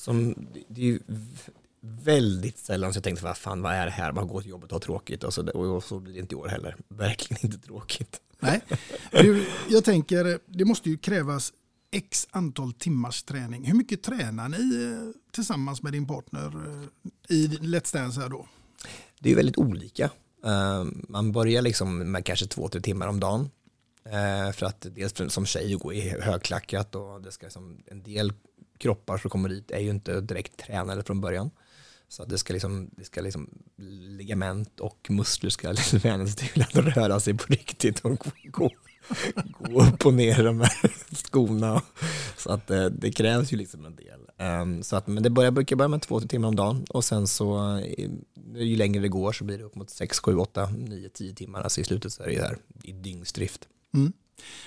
[0.00, 0.34] som
[0.68, 1.00] det är ju
[1.80, 4.12] väldigt sällan så jag tänkte, vad fan, vad är det här?
[4.12, 6.36] Man går till jobbet och har tråkigt och så, och så blir det inte i
[6.36, 6.76] år heller.
[6.88, 8.20] Verkligen inte tråkigt.
[8.40, 8.60] Nej.
[9.68, 11.52] Jag tänker, det måste ju krävas
[11.90, 13.64] x antal timmars träning.
[13.64, 18.48] Hur mycket tränar ni eh, tillsammans med din partner eh, i Let's Dance här då?
[19.18, 20.10] Det är ju väldigt olika.
[20.44, 23.50] Eh, Man börjar liksom med kanske två, tre timmar om dagen.
[24.54, 28.32] För att dels som tjej gå i högklackat och det ska liksom, en del
[28.80, 31.50] kroppar som kommer dit är ju inte direkt tränade från början.
[32.08, 33.48] Så att det ska liksom, det ska liksom
[34.18, 38.70] ligament och muskler ska liksom vänjas till att röra sig på riktigt och gå,
[39.58, 41.82] gå, upp och ner i de här skorna.
[42.36, 44.20] Så att det, det krävs ju liksom en del.
[44.62, 47.04] Um, Så att, men det börjar, brukar börja med två, tre timmar om dagen och
[47.04, 48.10] sen så eh,
[48.54, 51.62] ju längre det går så blir det upp mot sex, sju, åtta, nio, tio timmar.
[51.62, 53.68] Alltså i slutet så är det ju här i dygnsdrift.
[53.94, 54.12] Mm.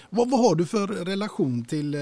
[0.10, 2.02] Vad, vad har du för relation till eh,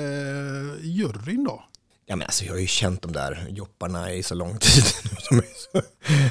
[0.81, 1.63] juryn då?
[2.11, 4.83] Ja, men alltså, jag har ju känt de där jobbarna i så lång tid.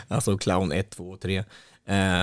[0.08, 1.36] Alltså clown 1, 2 och 3.
[1.38, 1.44] Eh,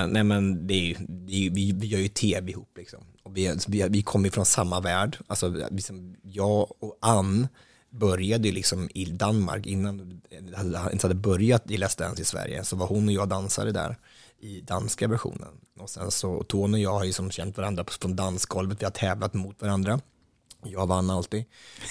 [0.08, 3.00] nej men det är ju, det är, ju- vi, vi gör ju tv ihop liksom.
[3.24, 5.18] Och vi, alltså, vi, vi kommer ju från samma värld.
[5.28, 7.48] Alltså, liksom, jag och Ann
[7.90, 12.64] började ju liksom i Danmark innan det ens hade börjat i Let's Dance i Sverige.
[12.64, 13.98] Så var hon och jag dansare där
[14.40, 15.50] i danska versionen.
[15.80, 18.82] Och sen så Tony och jag har ju som känt varandra från dansgolvet.
[18.82, 20.00] Vi har tävlat mot varandra.
[20.72, 21.46] Jag vann alltid.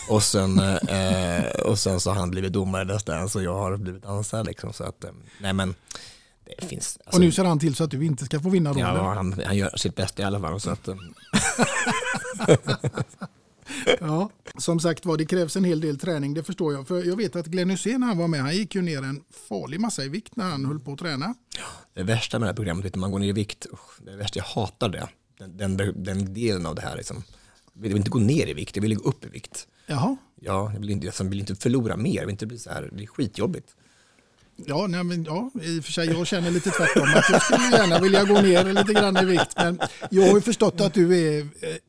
[0.08, 0.58] Och sen,
[0.88, 4.02] eh, och sen så har han blivit domare i Let's Dance och jag har blivit
[4.02, 4.72] dansare liksom.
[4.72, 5.10] Så att, eh,
[5.40, 5.74] nej men,
[6.58, 6.98] det finns.
[7.04, 8.86] alltså- och nu ser han till så att du inte ska få vinna rollen.
[8.86, 10.60] Ja, han, han gör sitt bästa i alla fall.
[10.60, 10.96] Så att, eh,
[14.00, 16.88] Ja, som sagt var, det krävs en hel del träning, det förstår jag.
[16.88, 19.22] För jag vet att Glenn Hysén när han var med, han gick ju ner en
[19.48, 21.34] farlig massa i vikt när han höll på att träna.
[21.94, 23.66] det värsta med det här programmet, du, man går ner i vikt,
[24.06, 25.08] det värsta, jag hatar det.
[25.38, 27.22] Den, den, den delen av det här liksom.
[27.82, 29.66] Jag vill inte gå ner i vikt, jag vill gå upp i vikt.
[29.86, 32.70] Jaha, Ja, jag vill inte, jag vill inte förlora mer, jag vill inte bli så
[32.70, 33.74] här, det är skitjobbigt.
[34.56, 37.02] ja, nej, men, ja, i och för sig, jag känner lite tvärtom.
[37.14, 39.52] Att jag skulle gärna vilja gå ner lite grann i vikt.
[39.56, 41.46] Men jag har ju förstått att du är eh,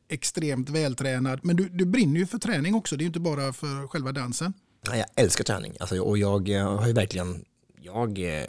[0.08, 1.40] extremt vältränad.
[1.42, 4.12] Men du, du brinner ju för träning också, det är ju inte bara för själva
[4.12, 4.52] dansen.
[4.86, 7.44] Ja, Jag älskar träning alltså, och jag eh, har ju verkligen,
[7.80, 8.44] jag, eh,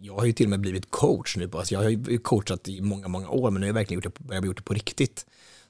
[0.00, 1.50] jag har ju till och med blivit coach nu.
[1.52, 4.14] Alltså jag har ju coachat i många, många år men nu har jag verkligen gjort
[4.18, 5.26] det, börjat gjort det på riktigt.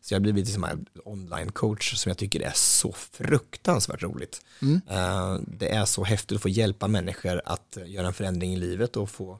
[0.06, 4.40] Så jag har blivit liksom online-coach som jag tycker är så fruktansvärt roligt.
[4.88, 8.96] Eh, Det är så häftigt att få hjälpa människor att göra en förändring i livet
[8.96, 9.38] och få,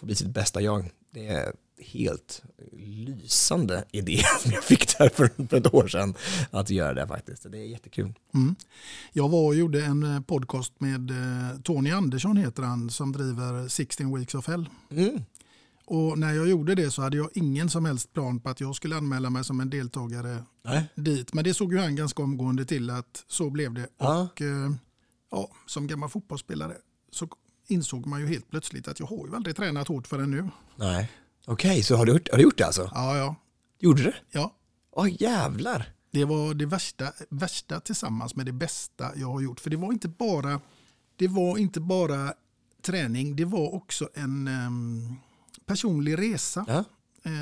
[0.00, 0.90] få bli sitt bästa jag.
[1.10, 6.14] Det är helt lysande idé som jag fick där för, för ett år sedan
[6.50, 7.46] att göra det faktiskt.
[7.52, 8.12] Det är jättekul.
[8.34, 8.54] Mm.
[9.12, 13.68] Jag var och gjorde en eh, podcast med eh, Tony Andersson heter han som driver
[13.68, 14.68] 16 Weeks of Hell.
[14.90, 15.24] Mm.
[15.84, 18.76] Och när jag gjorde det så hade jag ingen som helst plan på att jag
[18.76, 20.84] skulle anmäla mig som en deltagare Nej.
[20.94, 21.34] dit.
[21.34, 23.88] Men det såg ju han ganska omgående till att så blev det.
[23.98, 24.28] Ja.
[24.32, 24.70] Och eh,
[25.30, 26.76] ja, som gammal fotbollsspelare
[27.10, 27.28] så
[27.68, 30.48] insåg man ju helt plötsligt att jag har ju aldrig tränat hårt förrän nu.
[30.76, 31.10] Nej.
[31.46, 32.90] Okej, så har du, gjort, har du gjort det alltså?
[32.94, 33.34] Ja, ja,
[33.78, 34.12] Gjorde du?
[34.30, 34.54] ja.
[34.90, 35.92] Åh jävlar.
[36.10, 39.60] Det var det värsta, värsta tillsammans med det bästa jag har gjort.
[39.60, 40.60] För det var inte bara,
[41.16, 42.34] det var inte bara
[42.82, 45.16] träning, det var också en em,
[45.66, 46.64] personlig resa.
[46.68, 46.84] Ja.
[47.22, 47.32] eh,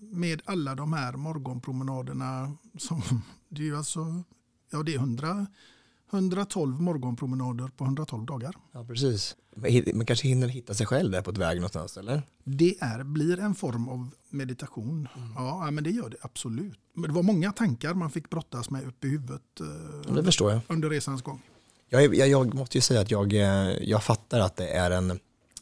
[0.00, 2.56] med alla de här morgonpromenaderna.
[2.78, 3.02] Som,
[3.48, 4.22] det är alltså,
[4.70, 5.46] ja det är 100,
[6.12, 8.54] 112 morgonpromenader på 112 dagar.
[8.72, 9.36] Ja, precis.
[9.94, 12.22] Man kanske hinner hitta sig själv där på ett väg någonstans, eller?
[12.44, 15.08] Det är, blir en form av meditation.
[15.14, 16.78] Ja, ja, men det gör det absolut.
[16.94, 19.66] Men det var många tankar man fick brottas med upp i huvudet eh,
[20.08, 20.60] Ja, det förstår jag.
[20.68, 21.42] under resans gång.
[21.88, 23.42] Jag, jag, jag måste ju säga att jag, eh,
[23.82, 25.18] jag fattar att det är en,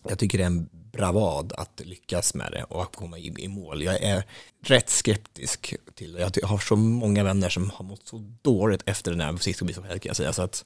[0.08, 3.48] jag tycker det är en bravad att lyckas med det och att komma i, i
[3.48, 3.82] mål.
[3.82, 4.24] Jag är
[4.60, 6.36] rätt skeptisk till det.
[6.36, 9.82] Jag har så många vänner som har mått så dåligt efter den här sista biten
[9.82, 10.32] kan jag säga.
[10.32, 10.64] Så att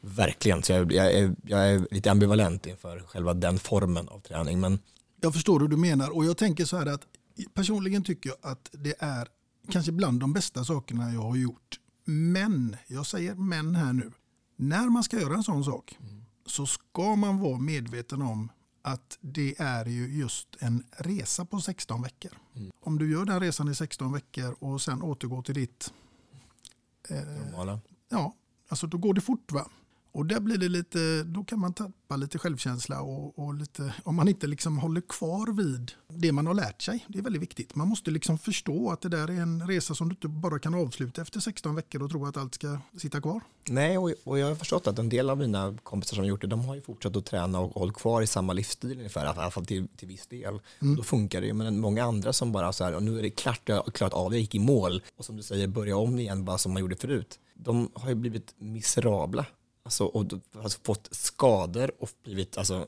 [0.00, 4.60] verkligen, så jag, jag, är, jag är lite ambivalent inför själva den formen av träning.
[4.60, 4.78] Men
[5.20, 7.02] Jag förstår hur du menar och jag tänker så här att
[7.54, 9.28] personligen tycker jag att det är
[9.72, 11.80] kanske bland de bästa sakerna jag har gjort.
[12.04, 14.12] Men, jag säger men här nu,
[14.56, 15.98] när man ska göra en sån sak
[16.46, 18.48] så ska man vara medveten om
[18.86, 22.30] att det är ju just en resa på 16 veckor.
[22.80, 25.92] Om du gör den resan i 16 veckor och sen återgår till ditt,
[27.08, 27.80] eh, normala.
[28.08, 28.34] ja,
[28.68, 29.68] alltså då går det fort va.
[30.16, 34.16] Och där blir det lite, då kan man tappa lite självkänsla och, och lite, om
[34.16, 37.06] man inte liksom håller kvar vid det man har lärt sig.
[37.08, 37.74] Det är väldigt viktigt.
[37.74, 40.74] Man måste liksom förstå att det där är en resa som du inte bara kan
[40.74, 43.40] avsluta efter 16 veckor och tro att allt ska sitta kvar.
[43.68, 46.40] Nej, och, och jag har förstått att en del av mina kompisar som har gjort
[46.40, 49.28] det, de har ju fortsatt att träna och hållit kvar i samma livsstil ungefär, i
[49.28, 50.60] alla fall till, till viss del.
[50.96, 53.30] Då funkar det ju, men många andra som bara så här, och nu är det
[53.30, 56.18] klart, jag har klarat av, jag gick i mål, och som du säger, börja om
[56.18, 57.38] igen bara som man gjorde förut.
[57.54, 59.46] De har ju blivit miserabla.
[59.86, 60.26] Alltså, och
[60.62, 62.86] alltså, fått skador och blivit alltså,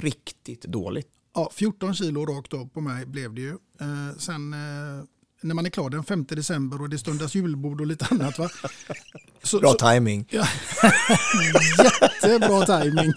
[0.00, 1.08] riktigt dåligt.
[1.34, 3.50] Ja, 14 kilo rakt av på mig blev det ju.
[3.80, 5.04] Eh, sen eh,
[5.40, 8.38] när man är klar den 5 december och det stundas julbord och lite annat.
[8.38, 8.48] Va?
[9.42, 10.26] Så, Bra så, timing.
[10.30, 10.46] Ja.
[12.22, 13.12] Jättebra timing.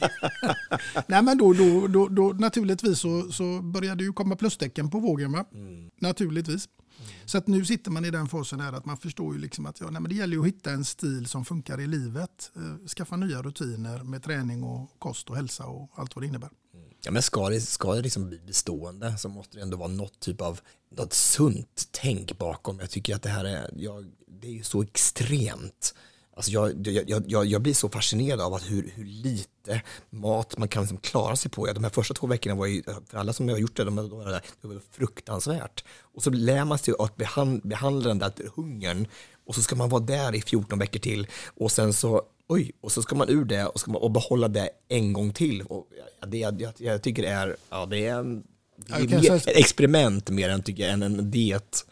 [1.07, 5.31] Nej, men då, då, då, då, naturligtvis så, så började ju komma plustecken på vågen.
[5.31, 5.45] Va?
[5.99, 6.69] Naturligtvis.
[7.25, 9.79] Så att nu sitter man i den fasen här att man förstår ju liksom att
[9.79, 12.51] ja, nej, men det gäller att hitta en stil som funkar i livet.
[12.55, 16.49] Eh, skaffa nya rutiner med träning och kost och hälsa och allt vad det innebär.
[17.01, 20.19] Ja, men ska det, ska det liksom bli bestående så måste det ändå vara något
[20.19, 22.79] typ av något sunt tänk bakom.
[22.79, 25.93] Jag tycker att det här är, ja, det är ju så extremt.
[26.37, 30.67] Alltså jag, jag, jag, jag blir så fascinerad av att hur, hur lite mat man
[30.67, 31.67] kan liksom klara sig på.
[31.67, 33.95] Ja, de här första två veckorna var ju, för alla som har gjort det, de,
[33.95, 35.83] de, de, det var fruktansvärt.
[35.99, 39.07] Och så lär man sig att behandla, behandla den där hungern
[39.47, 42.91] och så ska man vara där i 14 veckor till och sen så oj, och
[42.91, 45.61] så ska man ur det och, ska man, och behålla det en gång till.
[45.61, 45.87] Och
[46.27, 48.43] det, jag, jag, jag tycker det är, ja, det är, en,
[48.89, 51.85] kanske- ett experiment mer än, tycker jag, än en diet.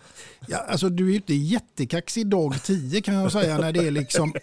[0.47, 3.91] Ja, alltså du är ju inte jättekaxig dag 10 kan jag säga när det är
[3.91, 4.33] liksom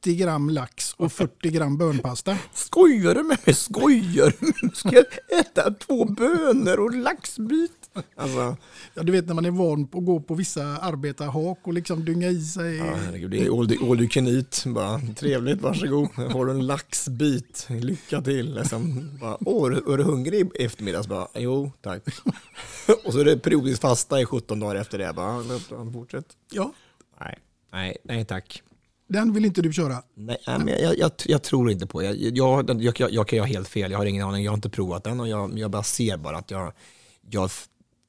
[0.00, 2.36] 80 gram lax och 40 gram bönpasta.
[2.54, 3.54] Skojar du med mig?
[3.54, 4.70] Skojar du med mig?
[4.74, 7.72] Ska jag äta två bönor och laxbit?
[8.16, 8.56] Alltså,
[8.94, 12.04] Ja, du vet när man är van på att gå på vissa arbetarhak och liksom
[12.04, 12.76] dynga i sig.
[12.76, 14.64] ja, herregud, det är all, du- all you can eat.
[14.66, 16.08] Bara, trevligt, varsågod.
[16.32, 17.66] Får du en laxbit.
[17.70, 18.54] Lycka till.
[18.54, 19.10] Liksom.
[19.20, 21.06] Bara, Åh, är du- hungrig i eftermiddags?
[21.06, 22.02] Bara, jo, tack.
[23.04, 25.12] och så är det periodiskt fasta i 17 dagar efter det.
[25.12, 26.26] Bara, "Ja, fortsätt.
[26.52, 26.72] Ja,
[27.20, 27.38] Nej,
[27.72, 28.62] nej, nej tack.
[29.08, 30.02] den vill inte du köra.
[30.14, 32.06] Nej, men jag, jag, jag tror inte på det.
[32.06, 35.04] Jag, jag, jag, kan ha helt fel, jag har ingen aning, jag har inte provat
[35.04, 36.72] den och jag, bara ser bara att jag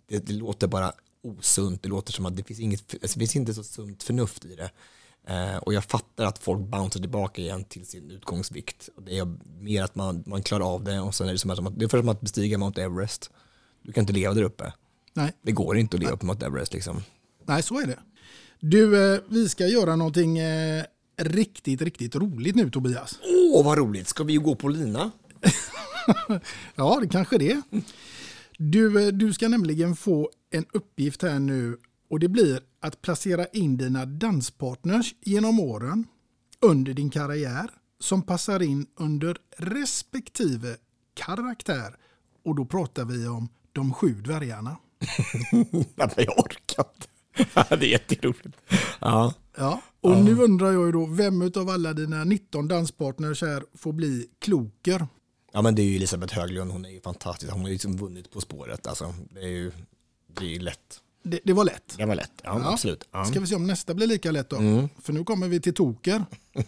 [0.10, 0.92] det, det låter bara
[1.24, 4.46] osunt, det låter som att det finns, inget, alltså, det finns inte så sunt förnuft
[4.46, 4.72] i det.
[5.28, 8.90] Eh, och jag fattar att folk bouncear tillbaka igen till sin utgångsvikt.
[8.96, 9.28] Och det är
[9.60, 11.90] mer att man, man klarar av det och sen är det som att, det är
[11.90, 13.30] för som att bestiga Mount Everest.
[13.82, 14.74] Du kan inte leva där uppe.
[15.14, 17.04] Nej, Det går inte att leva på Mount Everest liksom.
[17.46, 18.00] nej så är det.
[18.60, 20.84] Du, eh, vi ska göra någonting eh,
[21.18, 23.20] riktigt, riktigt roligt nu Tobias.
[23.54, 25.12] Åh, vad roligt, ska vi gå på lina?
[26.76, 27.62] Ja, det kanske det.
[28.62, 31.78] Du, eh, du ska nämligen få en uppgift här nu
[32.10, 36.08] och det blir att placera in dina danspartners genom åren
[36.62, 37.70] under din karriär
[38.00, 40.76] som passar in under respektive
[41.14, 41.96] karaktär.
[42.46, 44.78] Och då pratar vi om de sju dvärgarna.
[45.96, 47.76] Jag orkar inte.
[47.76, 48.58] det är jätteroligt.
[49.00, 49.34] Ja.
[49.58, 53.94] Ja, och nu undrar jag ju då, vem av alla dina 19 danspartners här får
[53.94, 55.08] bli kloker?
[55.52, 57.52] Ja men det är ju Elisabeth Höglund, hon är ju fantastisk.
[57.52, 58.88] Hon har ju liksom vunnit På spåret.
[58.88, 59.72] Alltså, det är ju
[60.28, 61.02] det är ju lätt.
[61.24, 61.94] Det, det var lätt.
[61.98, 62.74] Det var lätt, ja, Ja.
[62.74, 63.08] absolut.
[63.12, 63.26] Ja.
[63.26, 64.56] Ska vi se om nästa blir lika lätt då?
[64.56, 64.90] Mm.
[65.02, 66.26] För nu kommer vi till Toker.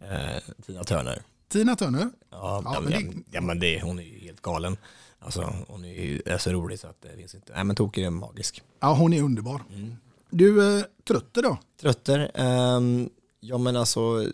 [0.00, 1.22] Eh, Tina Turner.
[1.48, 2.10] Tina Turner.
[2.30, 4.76] Ja, Ja, men det- ja, men det, hon är ju helt galen.
[5.18, 7.52] Alltså, hon är ju är så rolig så att det finns inte.
[7.54, 8.62] Nej men Toker är magisk.
[8.80, 9.62] Ja, hon är underbar.
[9.72, 9.94] Mm.
[10.30, 11.58] Du, eh, Trötter då?
[11.80, 12.30] Trötter?
[12.34, 14.30] ehm, ja men alltså,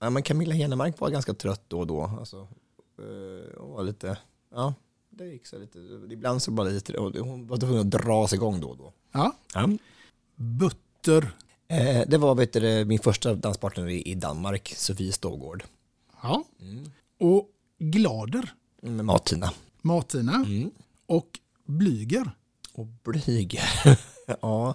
[0.00, 2.02] ja, men Camilla Henemark var ganska trött då och då.
[2.02, 2.48] Alltså,
[3.02, 4.18] eh, hon var lite,
[4.50, 4.74] ja,
[5.10, 5.78] det gick så lite.
[6.10, 8.92] Ibland så bara lite, och hon var tvungen att dra sig igång då och då.
[9.12, 9.36] Ja.
[9.54, 9.68] Ja.
[10.36, 11.30] Butter.
[11.68, 15.64] Eh, det var vet du, min första danspartner i, Danmark, Sofie Stågård.
[16.22, 16.44] Ja.
[16.60, 16.90] Mm.
[17.18, 18.54] Och Glader.
[18.82, 19.52] Med Mat-Tina.
[19.82, 20.34] Martina.
[20.34, 20.70] Mm.
[21.06, 22.30] Och Blyger.
[22.72, 23.98] Och Blyger.
[24.40, 24.74] ja,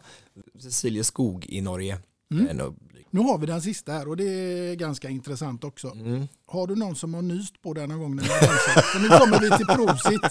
[0.59, 1.99] Cecilia Skog i Norge.
[2.31, 2.73] Mm.
[3.09, 5.87] Nu har vi den sista här och det är ganska intressant också.
[5.87, 6.27] Mm.
[6.45, 8.23] Har du någon som har nyst på den någon gång när?
[8.23, 10.21] För nu kommer vi till prosit.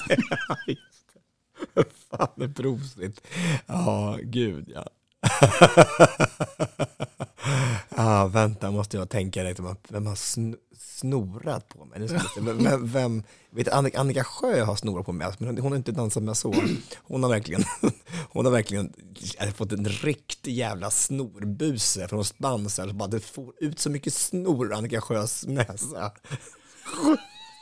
[2.11, 3.27] Fan, det är prosit.
[3.67, 4.87] Ja, gud ja.
[7.89, 9.61] ah, vänta, måste jag tänka direkt.
[9.89, 12.09] vem har sn- snorat på mig?
[12.37, 15.77] Vem, vem, vem, vet, Annika, Annika Sjö har snorat på mig, alltså, men hon har
[15.77, 16.55] inte dansat med så.
[17.03, 17.65] Hon har verkligen,
[18.33, 18.93] hon har verkligen
[19.39, 22.79] eh, fått en riktig jävla snorbuse från Spans.
[22.79, 26.13] Alltså bara, det får ut så mycket snor Annika Sjös näsa.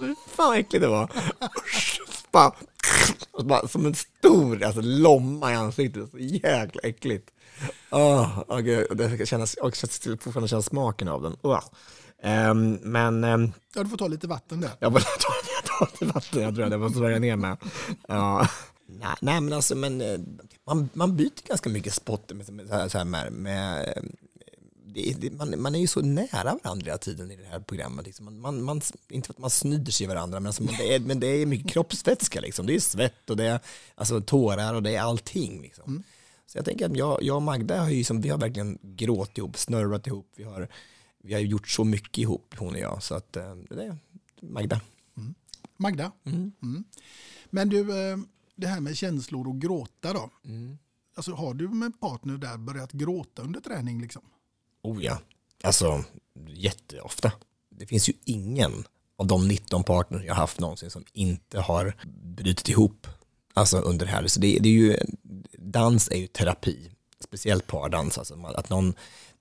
[0.01, 1.11] Fy Fan vad äckligt det var.
[1.67, 2.01] Usch,
[3.31, 6.11] och bara, som en stor alltså, lomma i ansiktet.
[6.11, 7.31] Så jäkla äckligt.
[7.91, 11.37] Åh, åh, gud, det känns, och jag fortfarande känna smaken av den.
[11.43, 11.61] Åh.
[12.23, 14.71] Ehm, men ehm, Ja, du får ta lite vatten där.
[14.79, 15.07] jag får ta,
[15.79, 17.57] ta till vatten, jag tror jag, jag måste svälja ner med.
[18.09, 18.49] Ja.
[18.87, 20.21] Nej, nej, men alltså, men, eh,
[20.67, 24.03] man, man byter ganska mycket spot med, med, med, med eh,
[24.95, 28.07] det, man, man är ju så nära varandra hela tiden i det här programmet.
[28.07, 28.25] Liksom.
[28.25, 31.01] Man, man, man, inte för att man snyder sig i varandra, men, alltså, det är,
[31.01, 32.41] men det är mycket kroppsvätska.
[32.41, 32.67] Liksom.
[32.67, 33.61] Det är svett och det är
[33.95, 35.63] alltså, tårar och det är allting.
[35.63, 36.03] Liksom.
[36.47, 39.39] Så jag tänker att jag, jag och Magda har, ju, liksom, vi har verkligen gråtit
[39.39, 40.33] ihop, snörvat ihop.
[40.37, 40.69] Vi har,
[41.23, 43.03] vi har gjort så mycket ihop, hon och jag.
[43.03, 43.97] Så att, eh, det är
[44.41, 44.81] Magda.
[45.77, 46.13] Magda.
[46.25, 46.53] Mm.
[46.63, 46.85] Mm.
[47.51, 48.17] Men du, eh,
[48.57, 50.31] det här med känslor och gråta då.
[50.45, 50.79] Mm.
[51.15, 54.01] Alltså, har du med partner där börjat gråta under träning?
[54.01, 54.23] Liksom?
[54.85, 55.19] Oh ja,
[55.63, 56.05] alltså
[56.47, 57.33] jätteofta.
[57.71, 58.85] Det finns ju ingen
[59.17, 63.07] av de 19 partners jag haft någonsin som inte har brutit ihop
[63.55, 64.27] alltså under det här.
[64.27, 64.97] Så det, det är ju,
[65.59, 68.19] dans är ju terapi, speciellt pardans.
[68.19, 68.95] Alltså att någon,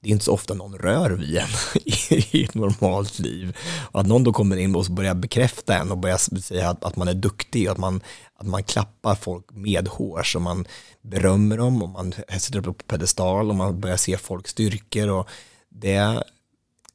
[0.04, 1.48] det är inte så ofta någon rör vid en
[2.32, 3.58] i ett normalt liv.
[3.92, 6.96] Och att någon då kommer in och börjar bekräfta en och börjar säga att, att
[6.96, 8.02] man är duktig och att man,
[8.36, 10.68] att man klappar folk medhårs och man
[11.02, 15.30] berömmer dem och man sätter upp på pedestal och man börjar se folks styrkor och
[15.70, 16.24] det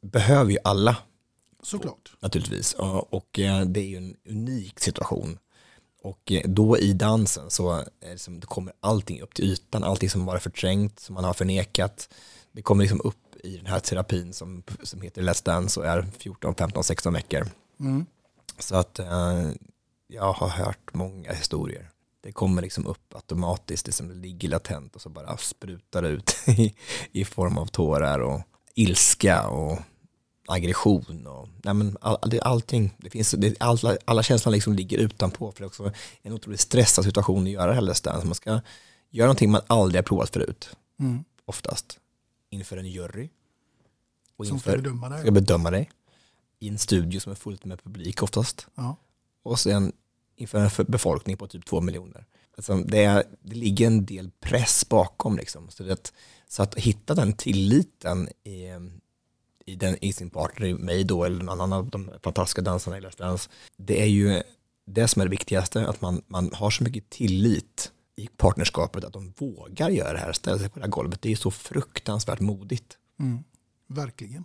[0.01, 0.97] behöver ju alla.
[1.63, 2.13] Såklart.
[2.21, 2.73] Naturligtvis.
[3.11, 5.39] Och, eh, det är ju en unik situation.
[6.03, 9.85] Och eh, då i dansen så är det som, det kommer allting upp till ytan,
[9.85, 12.09] allting som var förträngt, som man har förnekat.
[12.53, 16.07] Det kommer liksom upp i den här terapin som, som heter Let's Dance och är
[16.19, 17.47] 14, 15, 16 veckor.
[17.81, 18.07] Mm.
[18.59, 19.51] Så att eh,
[20.07, 21.91] jag har hört många historier.
[22.21, 26.37] Det kommer liksom upp automatiskt, det som ligger latent och så bara sprutar det ut
[26.47, 26.75] i,
[27.13, 28.41] i form av tårar och
[28.75, 29.79] ilska och
[30.49, 34.99] aggression och nej men all, det, allting, det finns, det, alla, alla känslor liksom ligger
[34.99, 35.93] utanpå för det är också
[36.23, 38.27] en otroligt stressad situation att göra Hell's Dance.
[38.27, 38.61] Man ska
[39.11, 40.71] göra någonting man aldrig har provat förut,
[41.01, 41.25] Mm.
[41.45, 41.99] oftast,
[42.51, 43.29] inför en jury.
[44.37, 45.21] Och Som ska bedöma dig.
[45.21, 45.91] Ska bedöma dig.
[46.59, 48.67] I en studio som är fullt med publik oftast.
[48.75, 48.97] Ja.
[49.43, 49.93] Och sen
[50.37, 52.27] inför en befolkning på typ två miljoner.
[52.57, 55.37] Alltså det, är, det ligger en del press bakom.
[55.37, 55.71] Liksom.
[55.71, 56.13] Så, det,
[56.49, 58.69] så att hitta den tilliten i,
[59.65, 62.99] i, den, i sin partner, i mig då, eller någon annan av de fantastiska dansarna
[62.99, 64.43] i Let's Dance, det är ju
[64.87, 69.13] det som är det viktigaste, att man, man har så mycket tillit i partnerskapet att
[69.13, 71.23] de vågar göra det här, ställa sig på det här golvet.
[71.23, 72.99] Det är så fruktansvärt modigt.
[73.21, 73.45] Mm.
[73.87, 74.45] Verkligen.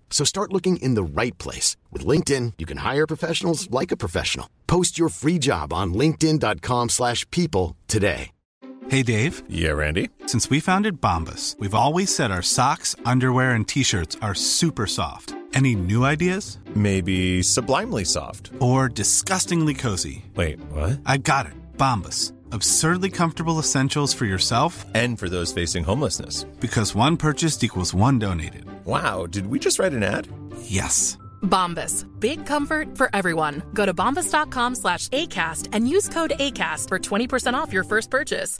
[0.11, 1.77] So start looking in the right place.
[1.89, 4.47] With LinkedIn, you can hire professionals like a professional.
[4.67, 8.29] Post your free job on linkedin.com slash people today.
[8.89, 9.43] Hey, Dave.
[9.47, 10.09] Yeah, Randy.
[10.25, 14.85] Since we founded Bombus, we've always said our socks, underwear, and t shirts are super
[14.87, 15.33] soft.
[15.53, 16.57] Any new ideas?
[16.75, 18.51] Maybe sublimely soft.
[18.59, 20.25] Or disgustingly cozy?
[20.35, 20.99] Wait, what?
[21.05, 21.53] I got it.
[21.77, 22.33] Bombus.
[22.53, 26.43] Absurdly comfortable essentials for yourself And for those facing homelessness.
[26.59, 28.65] because one purchased equals one donated.
[28.91, 30.27] Wow, did we just write an ad?
[30.63, 31.17] Yes.
[31.43, 32.05] Bombas.
[32.19, 33.63] Big comfort for everyone.
[33.73, 38.59] Go to bombas.com slash ACAST and use code ACAST for 20% off your first purchase.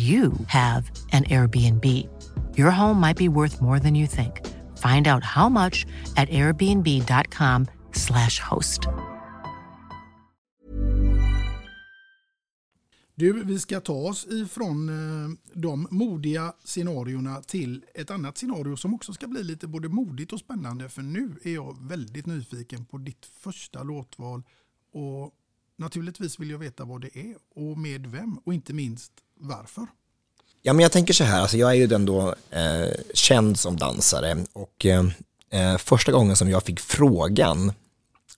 [0.00, 1.84] you have an Airbnb.
[2.56, 4.46] Your home might be worth more than you think.
[4.78, 5.86] Find out how much
[6.16, 8.80] at airbnb.com/slash host.
[13.14, 14.94] Du, vi ska ta oss ifrån eh,
[15.54, 20.40] de modiga scenarierna till ett annat scenario som också ska bli lite både modigt och
[20.40, 20.88] spännande.
[20.88, 24.42] För nu är jag väldigt nyfiken på ditt första låtval.
[24.92, 25.34] Och
[25.76, 29.86] naturligtvis vill jag veta vad det är och med vem och inte minst varför.
[30.62, 33.76] Ja, men jag tänker så här, alltså jag är ju den då eh, känd som
[33.76, 35.04] dansare och eh,
[35.50, 37.72] eh första gången som jag fick frågan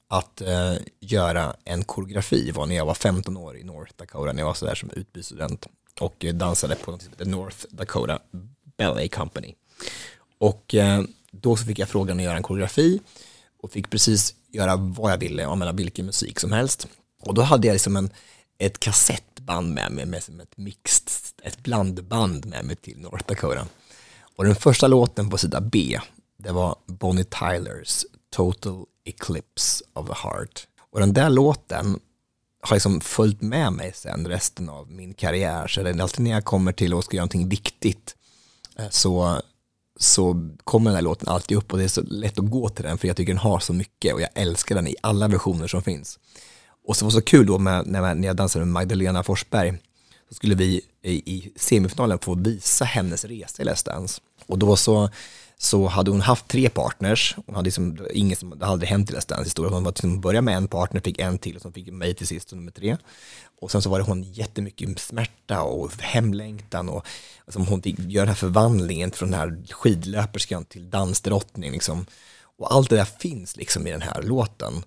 [0.09, 4.41] att eh, göra en koreografi var när jag var 15 år i North Dakota, när
[4.41, 5.67] jag var sådär som utbytesstudent
[6.01, 8.19] och eh, dansade på något som heter North Dakota
[8.79, 9.55] Ballet Company.
[10.39, 13.01] Och eh, då så fick jag frågan att göra en koreografi
[13.63, 16.89] och fick precis göra vad jag ville, använda vilken musik som helst.
[17.21, 18.11] Och då hade jag liksom en,
[18.59, 21.09] ett kassettband med mig, med som ett mixed,
[21.43, 23.67] ett blandband med mig till North Dakota.
[24.37, 26.01] Och den första låten på sida B,
[26.37, 30.67] det var Bonnie Tylers Total Eclipse of the Heart.
[30.91, 32.01] Och den där låten
[32.61, 35.69] har liksom följt med mig sen resten av min karriär.
[35.69, 38.17] Så det är alltid när jag kommer till och ska göra någonting viktigt
[38.79, 39.41] eh, så,
[39.99, 42.85] så kommer den här låten alltid upp och det är så lätt att gå till
[42.85, 45.67] den för jag tycker den har så mycket och jag älskar den i alla versioner
[45.67, 46.19] som finns.
[46.85, 49.79] Och så var det så kul då med, när, när jag dansade med Magdalena Forsberg
[50.29, 54.21] så skulle vi i, i semifinalen få visa hennes resa i Let's Dance.
[54.47, 55.11] Och då så
[55.63, 57.37] så hade hon haft tre partners.
[57.47, 59.71] Hon hade liksom, ingen som, det hade aldrig hänt i Let's Dance historia.
[59.71, 62.27] Hon var liksom, började med en partner, fick en till och så fick mig till
[62.27, 62.97] sist, nummer tre.
[63.61, 67.07] Och sen så var det hon jättemycket smärta och hemlängtan och
[67.45, 72.07] alltså, hon fick göra den här förvandlingen från den här skidlöperskan till dansdrottning liksom.
[72.59, 74.83] Och allt det där finns liksom i den här låten.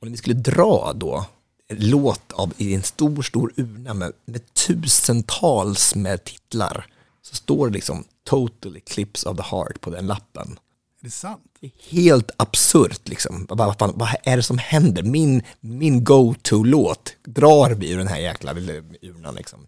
[0.00, 1.26] Och när vi skulle dra då
[1.68, 6.86] låt av, i en stor, stor urna med, med tusentals med titlar
[7.22, 10.58] så står det liksom Total Eclipse of the Heart på den lappen.
[11.00, 11.42] Är det sant?
[11.60, 13.46] Det är helt absurt liksom.
[13.48, 15.02] Vad, vad, fan, vad är det som händer?
[15.02, 18.54] Min, min go-to-låt drar vi ur den här jäkla
[19.02, 19.66] urnan liksom.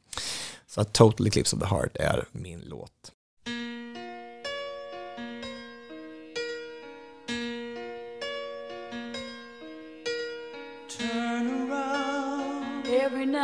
[0.66, 3.12] Så Total Eclipse of the Heart är min låt.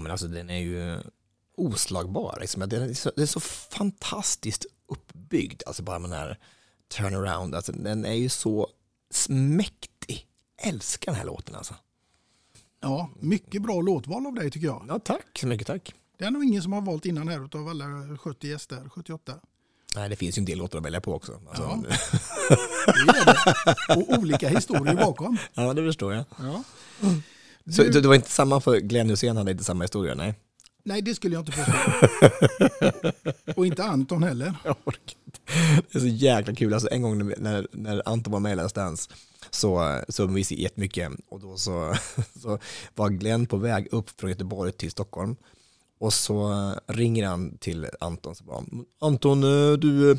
[0.00, 1.00] Men alltså den är ju
[1.56, 2.38] oslagbar.
[2.40, 2.68] Liksom.
[2.68, 6.38] Den är så, det är så fantastiskt uppbyggd, alltså bara med den här
[6.96, 7.54] turnaround.
[7.54, 8.68] Alltså, den är ju så
[9.28, 10.26] mäktig.
[10.62, 11.74] Älskar den här låten alltså.
[12.80, 14.84] Ja, mycket bra låtval av dig tycker jag.
[14.88, 15.94] Ja, tack så mycket, tack.
[16.18, 19.34] Det är nog ingen som har valt innan här av alla 70 gäster, 78.
[19.94, 21.40] Nej, det finns ju en del låtar att välja på också.
[21.48, 21.82] Alltså, Ja.
[22.86, 23.94] Det är det.
[23.96, 25.38] Och olika historier bakom.
[25.54, 26.24] ja, det förstår jag.
[26.38, 26.62] Ja.
[27.70, 30.34] Så Du- det var inte samma för Glenn Hysén hade inte samma historia, nej?
[30.84, 31.72] Nej, det skulle jag inte påstå.
[33.56, 34.54] Och inte Anton heller.
[34.64, 35.38] Jag orkar inte.
[35.92, 36.74] Det är så jäkla kul.
[36.74, 39.10] Alltså en gång när, när, Anton var med i Let's Dance
[39.50, 41.94] så, så vi jättemycket och då så,
[42.42, 42.58] så
[42.94, 45.36] var Glenn på väg upp från Göteborg till Stockholm
[46.00, 48.64] och så eh, ringer han till Anton och bara
[49.00, 50.16] Anton, eh, du, eh,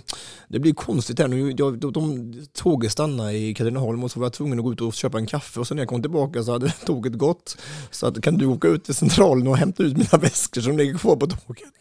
[0.47, 1.53] det blir konstigt här nu.
[1.57, 4.81] Jag, de, de, tåget stannade i Katrineholm och så var jag tvungen att gå ut
[4.81, 7.57] och köpa en kaffe och sen när jag kom tillbaka så hade tåget gått.
[7.91, 10.97] Så att, kan du åka ut till centralen och hämta ut mina väskor som ligger
[10.97, 11.73] kvar på tåget?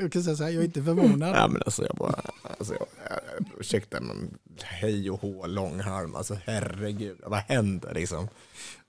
[0.00, 1.36] Jag kan säga så här, jag är inte förvånad.
[1.36, 2.20] Ja men alltså jag bara,
[2.58, 8.28] alltså jag, jag, ursäkta men hej och hå, långharm, alltså herregud, vad händer liksom?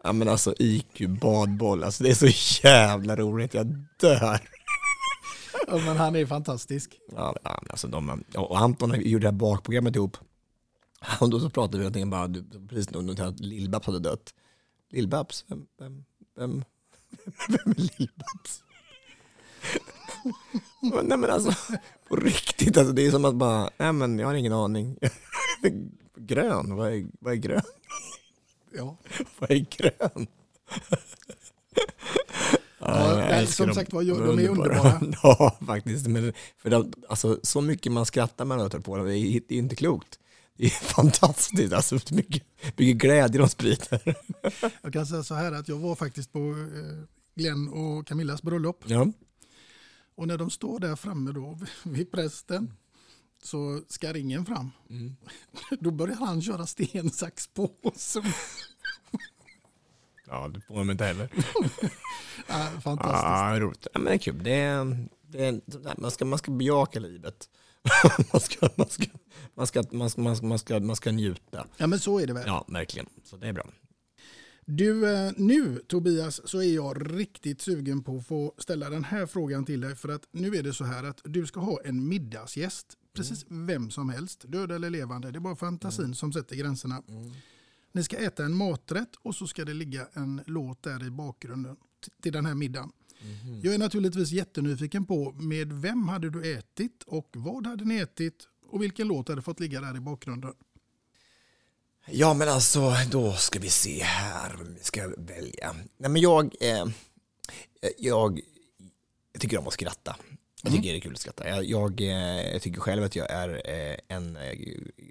[0.04, 4.40] Ja men alltså IQ, badboll, alltså det är så jävla roligt, jag dör.
[5.68, 7.00] Ja, men han är fantastisk.
[7.16, 10.18] Ja, men alltså de, och Anton gjorde det här bakprogrammet ihop.
[11.20, 12.98] Och då så pratade vi någonting bara, du- precis när
[13.28, 14.34] att Lill-Babs hade dött.
[14.94, 15.46] Lill-Babs?
[15.48, 16.04] Vem, vem,
[16.38, 16.52] vem,
[17.48, 18.64] vem är Lill-Babs?
[21.04, 21.54] Nej men alltså,
[22.10, 24.98] på riktigt, alltså, det är som att bara, nej men jag har ingen aning.
[26.18, 27.62] grön, vad är, vad är grön?
[28.74, 28.98] Ja.
[29.40, 30.28] Vad är grön?
[32.80, 35.02] Ja, älskar som sagt var, de är underbara.
[35.24, 36.08] ja, faktiskt.
[36.08, 39.56] Men för de, alltså, så mycket man skrattar med när på dem, det är, det
[39.56, 40.20] är inte klokt.
[40.58, 42.44] Det är fantastiskt, alltså, mycket,
[42.78, 44.16] mycket glädje de sprider.
[44.82, 47.06] Jag kan säga så här att jag var faktiskt på eh,
[47.36, 48.84] Glenn och Camillas bröllop.
[48.88, 49.08] Ja.
[50.16, 52.74] Och när de står där framme då vid prästen
[53.44, 54.72] så ska ringen fram.
[54.90, 55.16] Mm.
[55.80, 58.24] Då börjar han köra sten, sax, påse.
[60.28, 61.30] Ja, det får man inte heller.
[62.48, 63.24] Ja, fantastiskt.
[63.24, 63.88] Ja, roligt.
[63.94, 64.44] Ja, men det är kul.
[64.44, 67.50] Det är, det är, man, ska, man ska bejaka livet.
[68.32, 69.06] man, ska, man, ska,
[69.56, 71.68] man, ska, man, ska, man, ska, man, ska, man ska njuta.
[71.78, 72.44] Ja men så är det väl.
[72.48, 73.10] Ja, verkligen.
[73.24, 73.66] Så det är bra.
[74.66, 79.26] Du, eh, nu Tobias så är jag riktigt sugen på att få ställa den här
[79.26, 79.96] frågan till dig.
[79.96, 82.98] För att nu är det så här att du ska ha en middagsgäst.
[83.14, 85.32] Precis vem som helst, död eller levande.
[85.32, 87.04] Det är bara fantasin som sätter gränserna.
[87.92, 91.76] Ni ska äta en maträtt och så ska det ligga en låt där i bakgrunden
[92.22, 92.92] till den här middagen.
[93.64, 98.48] Jag är naturligtvis jättenyfiken på med vem hade du ätit och vad hade ni ätit
[98.66, 100.54] och vilken låt hade fått ligga där i bakgrunden.
[102.06, 105.76] Ja, men alltså, då ska vi se här ska välja.
[105.98, 106.86] Nej, men jag, eh,
[107.98, 108.40] jag,
[109.34, 110.16] jag tycker om att skratta.
[110.64, 111.50] Jag tycker det är kul att skratta.
[111.50, 114.58] Jag, jag, eh, jag tycker själv att jag är eh, en, eh,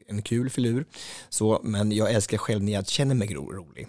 [0.07, 0.84] en kul filur.
[1.28, 3.88] Så, men jag älskar själv när jag känner mig ro, rolig.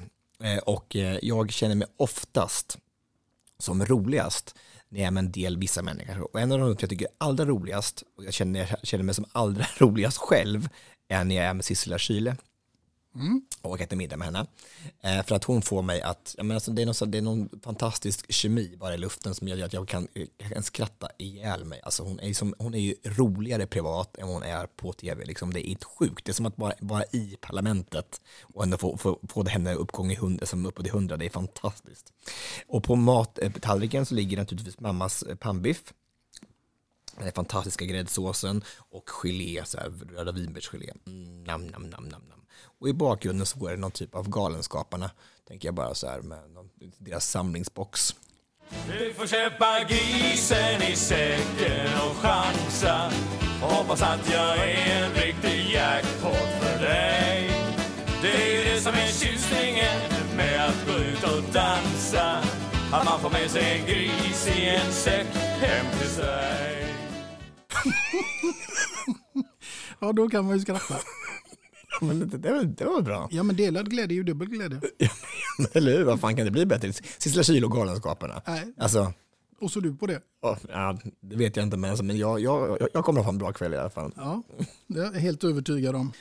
[0.64, 2.78] Och jag känner mig oftast
[3.60, 4.56] som roligast
[4.89, 6.22] när jag är med en del vissa människor.
[6.22, 9.16] Och en av de jag tycker är allra roligast, och jag känner, jag känner mig
[9.16, 10.70] som allra roligast själv,
[11.08, 12.36] är när jag är med Sissela Kyle.
[13.16, 13.41] Mm.
[13.62, 14.45] och äter middag med henne.
[15.01, 17.22] Eh, för att hon får mig att, jag menar, alltså, det, är någon, det är
[17.22, 21.66] någon fantastisk kemi bara i luften som gör att jag kan, jag kan skratta ihjäl
[21.66, 21.82] mig.
[21.84, 25.26] Alltså hon, är som, hon är ju roligare privat än hon är på tv.
[25.26, 25.53] Liksom.
[25.53, 26.26] Det är inte sjukt.
[26.26, 30.12] Det är som att vara, vara i parlamentet och ändå få, få, få henne uppgång
[30.12, 31.18] i hund, som uppåt i hundra.
[31.18, 32.14] Det är fantastiskt.
[32.68, 35.93] Och på mattallriken så ligger naturligtvis mammas eh, pannbiff.
[37.16, 40.91] Den här fantastiska gräddsåsen och gelé, så här, röda vinbärsgelé.
[41.07, 42.40] Mm, nam, nam, nam, nam, nam.
[42.82, 45.11] Och i bakgrunden så går det någon typ av Galenskaparna,
[45.47, 48.15] tänker jag bara så här med någon, deras samlingsbox.
[48.88, 53.11] Du får köpa grisen i säcken och chansa
[53.63, 57.51] och hoppas att jag är en riktig jackpot för dig.
[58.21, 60.01] Det är det som är tjusningen
[60.36, 62.43] med att gå ut och dansa.
[62.93, 66.88] Att man får med sig en gris i en säck hem till sig.
[70.03, 70.95] Ja, då kan man ju skratta.
[72.08, 73.28] Men det, det, var, det var bra.
[73.32, 74.82] Ja, men delad glädje är ju dubbel glädje.
[75.74, 76.04] Eller hur?
[76.04, 76.93] Vad fan kan det bli bättre?
[76.93, 78.41] Sissela Kyle och Galenskaparna.
[78.47, 78.74] Nej.
[78.78, 79.14] Alltså,
[79.62, 80.22] Och så du på det.
[80.41, 83.26] ja, ja, det vet jag inte, men, alltså, men jag, jag, jag, jag kommer att
[83.26, 84.12] ha en bra kväll i alla fall.
[84.16, 84.43] Ja,
[84.88, 86.12] det är jag helt övertygad om.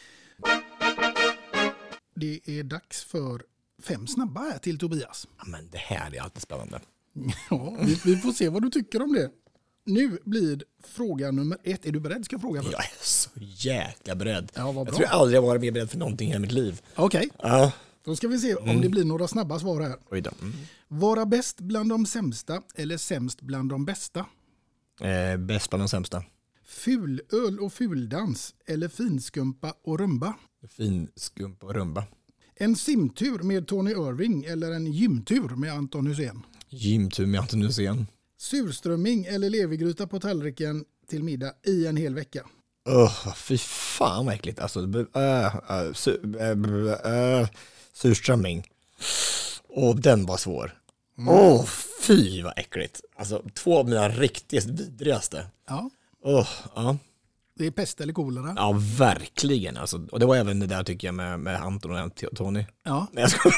[2.15, 3.43] Det är dags för
[3.83, 5.27] fem snabba här till Tobias.
[5.39, 6.81] Ja, men det här är alltid spännande.
[7.51, 9.31] Ja, vi, vi får se vad du tycker om det.
[9.87, 11.87] Nu blir fråga nummer ett.
[11.87, 12.25] Är du beredd?
[12.25, 12.73] Ska jag fråga först?
[12.73, 13.31] Jag är så
[13.69, 14.53] jäkla beredd.
[14.55, 14.95] Ja, vad jag bra.
[14.95, 16.81] tror jag aldrig har varit mer beredd för någonting i hela mitt liv.
[16.95, 17.73] Okej, Ja.
[18.05, 18.81] då ska vi se om Mm.
[18.81, 19.97] det blir några snabba svar här.
[20.11, 20.31] Oj då.
[20.43, 20.53] Mm.
[20.89, 24.27] Vara bäst bland de sämsta eller sämst bland de bästa?
[25.01, 26.23] Eh, bäst bland de sämsta.
[26.67, 30.35] Fulöl och fuldans eller finskumpa och rumba?
[30.69, 32.05] Fin skumpa och rumba.
[32.55, 36.43] En simtur med Tony Irving eller en gymtur med Anton Hussein?
[36.69, 38.07] Gymtur med Anton Hussein.
[38.41, 42.47] Surströmming eller levergryta på tallriken till middag i en hel vecka?
[42.89, 44.59] Öh, fy fan vad äckligt.
[44.59, 44.81] Alltså,
[45.15, 46.39] äh, äh, su,
[47.05, 47.49] äh,
[47.93, 48.67] surströmming.
[49.69, 50.81] Och den var svår.
[51.29, 51.65] Åh,
[52.03, 53.01] fy vad äckligt.
[53.17, 55.47] Alltså två av mina riktigt vidrigaste.
[55.69, 55.91] Ja,
[56.23, 56.97] Åh, ja.
[57.59, 58.55] det är pest eller kolera.
[58.57, 59.77] ja, verkligen.
[59.77, 62.65] Alltså, och det var även det där tycker jag med, med Anton och Tony.
[62.83, 63.07] Ja.
[63.13, 63.57] Nej, jag skojar.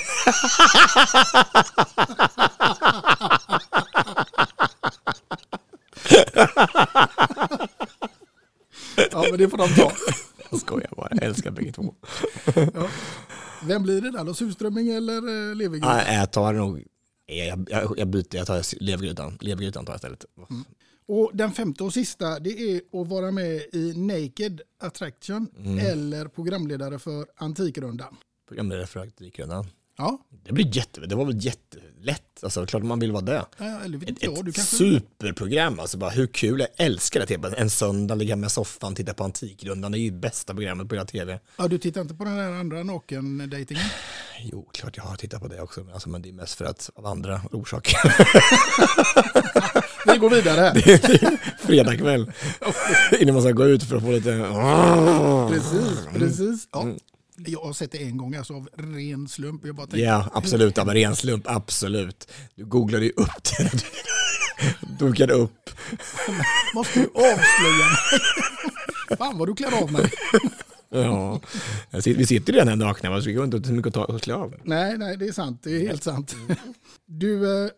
[9.11, 9.93] ja, men det får de ta.
[10.51, 11.95] Jag skojar bara, jag älskar bägge två.
[12.55, 12.89] Ja.
[13.65, 14.35] Vem blir det där då?
[14.35, 15.95] Surströmming eller eh, levergryta?
[15.95, 16.85] Nej, jag tar nog,
[17.27, 19.39] jag, jag, jag byter, jag tar levergrytan.
[19.41, 20.25] Levergrytan tar jag istället.
[21.09, 25.79] Och den femte och sista det är att vara med i Naked Attraction Mm.
[25.79, 28.17] eller programledare för Antikrundan.
[28.49, 29.67] Programledare för Aktikrundan.
[29.99, 32.23] Ja, Det blir jätte, det var väl jättelätt.
[32.43, 33.45] Alltså klart man vill vara det.
[33.59, 34.77] Ja, eller vet Ett, jag, ett kanske...
[34.77, 37.27] superprogram, alltså bara hur kul, jag älskar det.
[37.27, 37.45] Typ.
[37.57, 41.05] En söndag ligga med soffan, titta på Antikrundan, det är ju bästa programmet på hela
[41.07, 41.41] tv.
[41.57, 43.85] Ja, du tittar inte på den där andra naken-dejtingen?
[44.45, 46.91] Jo, klart jag har tittat på det också, alltså, men det är mest för att
[46.95, 47.99] av andra orsaker.
[50.13, 50.75] Vi går vidare här.
[50.85, 52.33] Det är fredag kväll,
[53.21, 54.39] innan man ska gå ut för att få lite...
[55.51, 56.69] Precis, precis.
[56.73, 56.87] Ja.
[57.37, 59.67] Jag har sett det en gång alltså, av ren slump.
[59.67, 62.29] Jag bara tänkte, Ja, absolut, av en ren slump, absolut.
[62.55, 63.71] Du googlade ju upp det.
[64.99, 65.71] Du dukade upp.
[66.75, 69.19] Måste du avslöja mig?
[69.19, 70.11] Fan vad du klär av mig.
[70.95, 71.41] Ja,
[72.05, 74.55] vi sitter ju redan här nakna, så vi har inte så mycket att klä av.
[74.65, 75.61] Nej, nej, det är sant.
[75.63, 76.37] Det är helt sant.
[77.07, 77.71] Du, eh,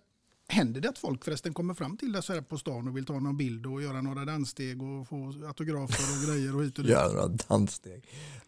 [0.49, 3.07] händer det att folk förresten kommer fram till dig så här på stan och vill
[3.07, 6.85] ta någon bild och göra några danssteg och få autografer och grejer och hit och
[6.85, 6.93] dit?
[6.93, 8.07] Göra några danssteg.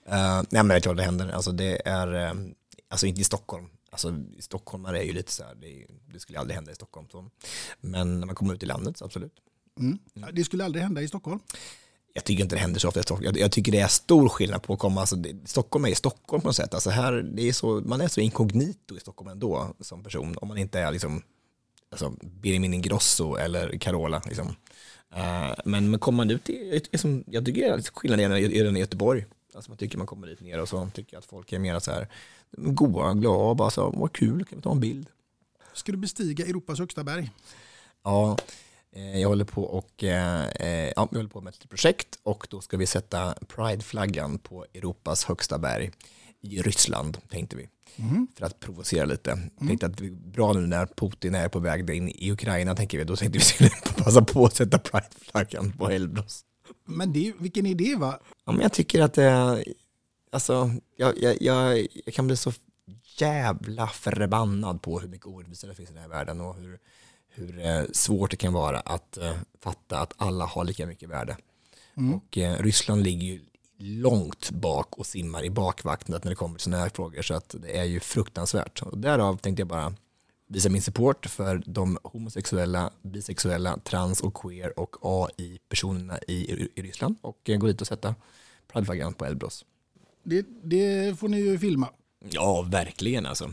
[0.09, 1.29] Uh, nej men det är klart det händer.
[1.29, 2.55] Alltså det är, um,
[2.89, 3.67] alltså inte i Stockholm.
[3.91, 7.09] Alltså stockholmare är ju lite så här, det, är, det skulle aldrig hända i Stockholm.
[7.11, 7.31] Så.
[7.81, 9.33] Men när man kommer ut i landet så absolut.
[9.79, 9.99] Mm.
[10.33, 11.41] Det skulle aldrig hända i Stockholm.
[12.13, 13.25] Jag tycker inte det händer så ofta i Stockholm.
[13.25, 15.95] Jag, jag tycker det är stor skillnad på att komma, alltså det, Stockholm är i
[15.95, 16.75] Stockholm på något sätt.
[16.75, 20.37] Alltså här, det är så, man är så inkognito i Stockholm ändå som person.
[20.39, 21.23] Om man inte är liksom,
[21.97, 24.23] alltså Benjamin Ingrosso eller Carola.
[24.27, 24.57] Liksom.
[25.15, 28.41] Eh, men, men kommer man ut i, i, som, jag tycker det är skillnaden i,
[28.41, 29.27] i, i Göteborg.
[29.55, 31.93] Alltså man tycker man kommer dit ner och så tycker att folk är mer så
[31.93, 32.09] här
[32.53, 35.07] goa, glada och bara så, vad kul, kan vi ta en bild?
[35.73, 37.31] Ska du bestiga Europas högsta berg?
[38.05, 38.37] Ja,
[38.93, 42.47] eh, jag håller på och eh, eh, ja, vi håller på med ett projekt och
[42.51, 45.91] då ska vi sätta Pride-flaggan på Europas högsta berg
[46.53, 47.69] i Ryssland, tänkte vi.
[47.97, 48.27] Mhm.
[48.39, 49.39] För att provocera lite.
[49.59, 52.99] Tänkte att det är bra nu när Putin är på väg in i Ukraina, tänker
[52.99, 53.05] vi.
[53.05, 56.45] Då tänkte vi skulle passa på att sätta Pride-flaggan på Elbros.
[56.85, 58.19] Men det, vilken idé va?
[58.45, 59.65] Ja, men jag tycker att det,
[60.33, 62.53] alltså, jag, jag, jag, jag kan bli så
[63.19, 66.79] jävla förbannad på hur mycket orättvisa det finns i den här världen och hur,
[67.29, 71.37] hur eh, svårt det kan vara att eh, fatta att alla har lika mycket värde.
[71.97, 72.15] Mm.
[72.15, 73.41] Och eh, Ryssland ligger ju
[73.79, 77.23] långt bak och simmar i bakvattnet när det kommer till sådana här frågor.
[77.23, 78.83] Så att det är ju fruktansvärt.
[78.83, 79.95] Och därav tänkte jag bara
[80.49, 87.17] visa min support för de homosexuella, bisexuella, trans och queer och AI-personerna i, i Ryssland
[87.21, 88.15] och eh, gå dit och sätta
[88.69, 89.65] prideflaggan på Elbros.
[90.23, 91.89] Det, det får ni ju filma.
[92.31, 93.51] Ja, verkligen alltså.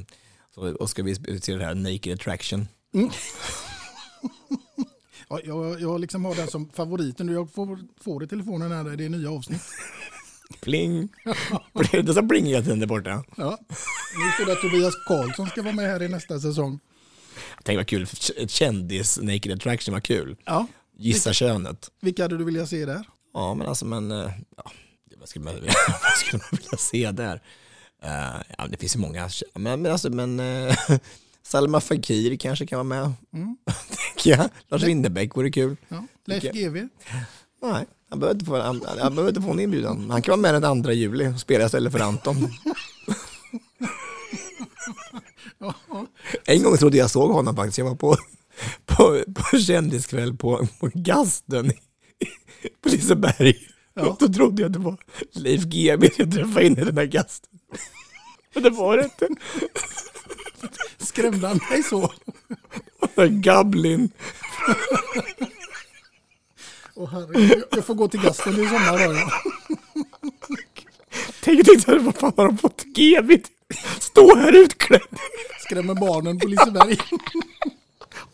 [0.55, 2.67] Så, och ska vi se det här Naked Attraction.
[2.93, 3.09] Mm.
[5.34, 7.27] ja, jag, jag liksom har den som favoriten.
[7.27, 9.61] Jag får, får i telefonen när det är nya avsnitt.
[10.61, 11.09] Pling!
[11.91, 13.23] det som pling hela tiden där borta.
[13.38, 13.57] Ja.
[14.17, 16.79] Nu står det att Tobias Karlsson ska vara med här i nästa säsong.
[17.63, 18.07] Tänk vad kul,
[18.38, 20.38] ett kändis Naked Attraction var kul.
[20.45, 20.67] Ja.
[20.97, 21.91] Gissa vilka, könet.
[22.01, 23.03] Vilka hade du vilja se där?
[23.34, 24.71] Ja, men alltså men, eh, ja,
[25.17, 25.55] vad skulle man,
[25.88, 27.41] vad skulle man vilja se där?
[28.03, 30.73] Uh, ja, det finns ju många, men, men alltså men uh,
[31.44, 33.14] Salma Fakir kanske kan vara med.
[33.34, 33.58] Mm.
[34.24, 35.76] ja, Lars Winnerbäck vore kul.
[35.88, 36.08] Ja.
[36.26, 36.88] Leif GW?
[37.62, 40.12] Nej, han behöver inte få, han, han behöver inte få en inbjudan.
[40.12, 42.36] Han kan vara med den andra juli och spela istället för Anton.
[46.46, 47.78] en gång trodde jag såg honom faktiskt.
[47.78, 48.18] Jag var på,
[48.86, 51.72] på, på kändiskväll på, på Gasten
[52.82, 53.58] på Liseberg.
[53.94, 54.18] Ja.
[54.20, 54.98] Då trodde jag att det var
[55.32, 57.60] Leif GW jag träffade in i den här gasten.
[58.54, 59.28] Men det var det inte.
[60.97, 62.11] Skrämde han dig så?
[63.30, 64.11] Gablin.
[66.95, 69.14] Åh herregud, jag får gå till gasten i sommar då.
[69.14, 69.32] Ja.
[71.41, 73.38] Tänk dig, vad fan har de fått GW
[73.99, 75.01] Stå här utklädd.
[75.59, 76.97] Skrämmer barnen på Liseberg.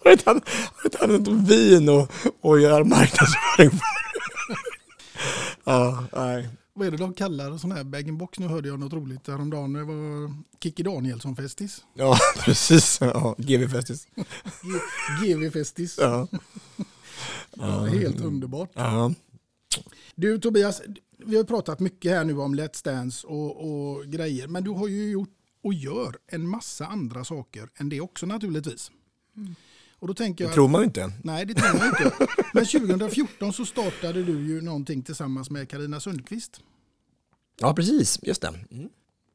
[0.03, 0.41] Har inte han,
[0.99, 2.11] han inte vin och,
[2.41, 3.79] och gör marknadsföring
[5.63, 6.49] Ja, nej.
[6.79, 8.39] Vad är det de kallar sån här bag-in-box?
[8.39, 9.73] Nu hörde jag något roligt häromdagen.
[9.73, 11.83] Det var Kikki Danielsson-festis.
[11.93, 12.97] Ja, precis.
[13.01, 14.07] Ja, GV-festis.
[15.23, 15.97] GV-festis.
[16.01, 16.27] Ja.
[17.55, 17.85] ja.
[17.85, 18.69] Helt underbart.
[18.73, 19.13] Ja.
[20.15, 20.81] Du Tobias,
[21.17, 24.47] vi har pratat mycket här nu om Let's Dance och, och grejer.
[24.47, 28.91] Men du har ju gjort och gör en massa andra saker än det också naturligtvis.
[29.37, 29.55] Mm.
[29.99, 31.11] Och då tänker jag det tror man ju inte.
[31.23, 32.27] Nej, det tror man inte.
[32.53, 36.61] Men 2014 så startade du ju någonting tillsammans med Karina Sundqvist.
[37.59, 38.19] Ja, precis.
[38.21, 38.53] Just det.
[38.71, 38.89] Mm.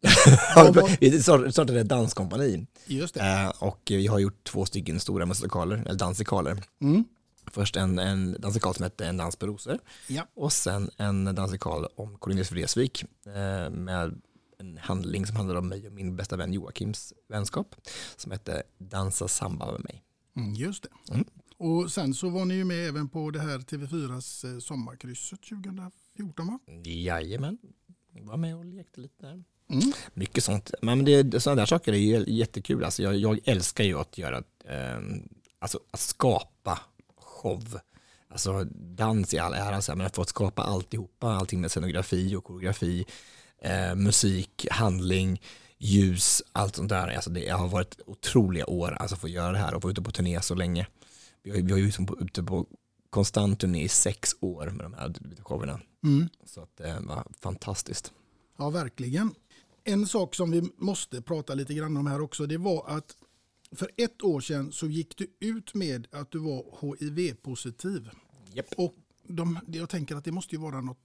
[1.01, 2.67] Vi startade ett danskompani.
[2.87, 3.21] Just det.
[3.21, 6.63] Eh, och vi har gjort två stycken stora musikaler, eller dansikaler.
[6.81, 7.05] Mm.
[7.47, 9.79] Först en, en dansikal som hette En dans på rosor.
[10.07, 10.27] Ja.
[10.35, 14.21] Och sen en dansikal om Cornelius Vreeswijk eh, med
[14.59, 17.75] en handling som handlar om mig och min bästa vän Joakims vänskap
[18.17, 20.03] som hette Dansa samba med mig.
[20.37, 21.15] Mm, just det.
[21.15, 21.25] Mm.
[21.57, 26.47] Och sen så var ni ju med även på det här TV4s eh, sommarkrysset 2014
[26.47, 26.59] va?
[26.85, 27.59] Jajamän,
[28.21, 29.45] var med och lekte lite där.
[29.71, 29.93] Mm.
[30.15, 30.75] Mycket sånt.
[30.83, 32.85] Men det, sådana där saker är jättekul.
[32.85, 34.99] Alltså jag, jag älskar ju att göra, eh,
[35.59, 36.81] alltså att skapa
[37.17, 37.81] show.
[38.29, 43.05] Alltså dans i all ära, men att få skapa alltihopa, allting med scenografi och koreografi,
[43.59, 45.41] eh, musik, handling,
[45.79, 47.09] ljus, allt sånt där.
[47.09, 50.03] Alltså det har varit otroliga år alltså för att göra det här och vara ute
[50.03, 50.87] på turné så länge.
[51.43, 52.67] Vi har, vi har ju liksom ute på
[53.15, 55.81] konstant turné i sex år med de här showerna.
[56.05, 56.29] Mm.
[56.45, 58.13] Så att det var fantastiskt.
[58.57, 59.35] Ja, verkligen.
[59.85, 63.17] En sak som vi måste prata lite grann om här också, det var att
[63.73, 68.11] för ett år sedan så gick du ut med att du var HIV-positiv.
[68.55, 68.67] Yep.
[68.77, 70.99] Och de, jag tänker att det måste ju vara något,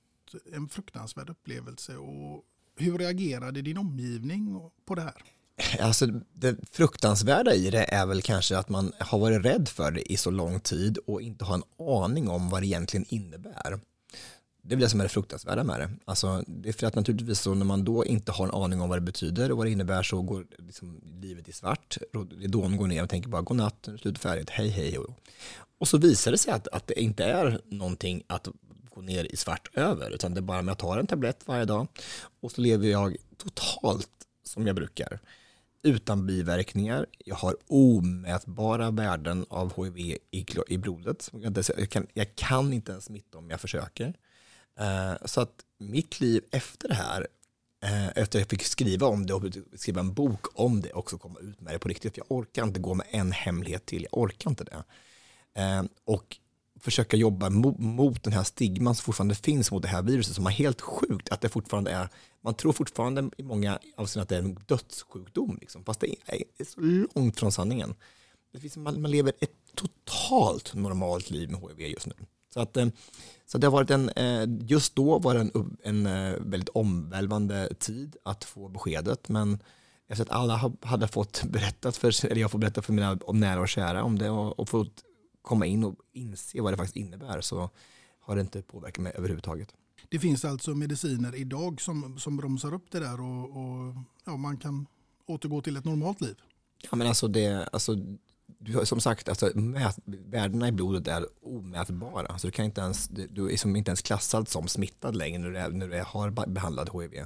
[0.54, 1.98] en fruktansvärd upplevelse.
[1.98, 2.44] Och
[2.76, 5.24] hur reagerade din omgivning på det här?
[5.80, 10.12] Alltså det fruktansvärda i det är väl kanske att man har varit rädd för det
[10.12, 13.80] i så lång tid och inte har en aning om vad det egentligen innebär.
[14.62, 15.92] Det är det som är det fruktansvärda med det.
[16.06, 18.90] Alltså, det är för att naturligtvis så när man då inte har en aning om
[18.90, 21.98] vad det betyder och vad det innebär så går liksom livet i svart.
[22.48, 24.98] Dån går ner och tänker bara godnatt, slut färdigt, hej hej.
[25.80, 28.48] Och så visar det sig att, att det inte är någonting att
[28.90, 31.66] gå ner i svart över utan det är bara med att ta en tablett varje
[31.66, 31.88] dag
[32.42, 34.10] och så lever jag totalt
[34.44, 35.20] som jag brukar
[35.84, 37.06] utan biverkningar.
[37.26, 39.98] Jag har omätbara värden av HIV
[40.32, 41.30] i, i blodet.
[41.78, 44.14] Jag kan, jag kan inte ens smitta om jag försöker.
[44.80, 47.28] Eh, så att mitt liv efter det här,
[47.84, 49.44] eh, efter att jag fick skriva om det och
[49.76, 52.14] skriva en bok om det också komma ut med det på riktigt.
[52.14, 54.84] För jag orkar inte gå med en hemlighet till, jag orkar inte det.
[55.62, 56.38] Eh, och
[56.82, 60.46] försöka jobba mot, mot den här stigman som fortfarande finns mot det här viruset som
[60.46, 62.10] är helt sjukt att det fortfarande är,
[62.42, 66.66] man tror fortfarande i många avseenden att det är en dödssjukdom, liksom, fast det är,
[66.66, 66.82] så
[67.16, 67.96] långt från sanningen.
[68.54, 72.14] Det finns, man, man lever ett totalt normalt liv med HIV just nu.
[72.54, 72.88] Så, att, eh,
[73.46, 77.74] så det har varit en, eh, just då var det en, en eh, väldigt omvälvande
[77.80, 79.60] tid att få beskedet, men
[80.08, 83.70] efter att alla hade fått berättat för, eller jag får berätta för mina nära och
[83.70, 85.04] kära om det och, och fått
[85.42, 87.70] komma in och inse vad det faktiskt innebär så
[88.20, 89.74] har det inte påverkat mig överhuvudtaget.
[90.10, 94.58] Det finns alltså mediciner idag som, som bromsar upp det där och, och ja, man
[94.58, 94.88] kan
[95.26, 96.36] återgå till ett normalt liv.
[96.82, 97.96] Ja, men alltså det, alltså,
[98.58, 102.28] du har som sagt, alltså, mät, värdena i blodet är omätbara.
[102.28, 105.50] Alltså, du, kan inte ens, du är som inte ens klassad som smittad längre när
[105.50, 107.26] du, är, när du är, har behandlat HIV.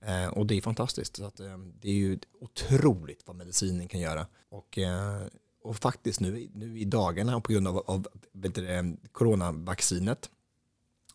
[0.00, 1.16] Eh, och det är fantastiskt.
[1.16, 4.26] Så att, eh, det är ju otroligt vad medicinen kan göra.
[4.48, 5.22] Och, eh,
[5.62, 10.30] och faktiskt nu, nu i dagarna på grund av, av du, coronavaccinet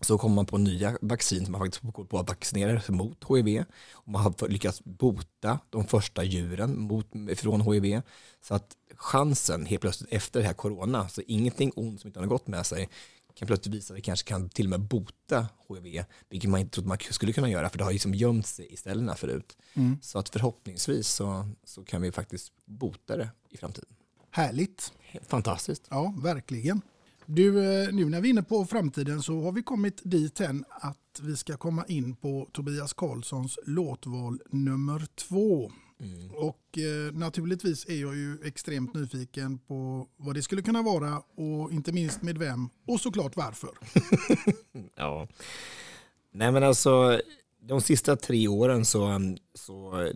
[0.02, 3.24] så kommer man på nya vaccin som man faktiskt håller på att vaccinera sig mot
[3.30, 3.64] HIV.
[3.91, 8.02] Och man har lyckats bota de första djuren mot, från HIV.
[8.41, 12.28] Så att chansen helt plötsligt efter det här corona, så ingenting ont som inte har
[12.28, 12.89] gått med sig,
[13.36, 16.74] kan plötsligt visa att det kanske kan till och med bota HIV, vilket man inte
[16.74, 19.58] trodde man skulle kunna göra, för det har liksom gömt sig i ställena förut.
[19.74, 19.98] Mm.
[20.02, 23.96] Så att förhoppningsvis så, så kan vi faktiskt bota det i framtiden.
[24.36, 24.94] Härligt.
[25.28, 25.88] Fantastiskt.
[25.90, 26.82] Ja, verkligen.
[27.26, 30.66] Du, eh, nu när vi är inne på framtiden så har vi kommit dit än
[30.70, 35.72] att vi ska komma in på Tobias Karlssons låtval nummer två.
[36.00, 36.32] Mm.
[36.32, 41.72] Och eh, naturligtvis är jag ju extremt nyfiken på vad det skulle kunna vara och
[41.72, 43.72] inte minst med vem och såklart varför.
[44.96, 45.28] ja.
[46.32, 47.22] Nej men alltså
[47.60, 49.20] de sista tre åren så,
[49.54, 50.12] så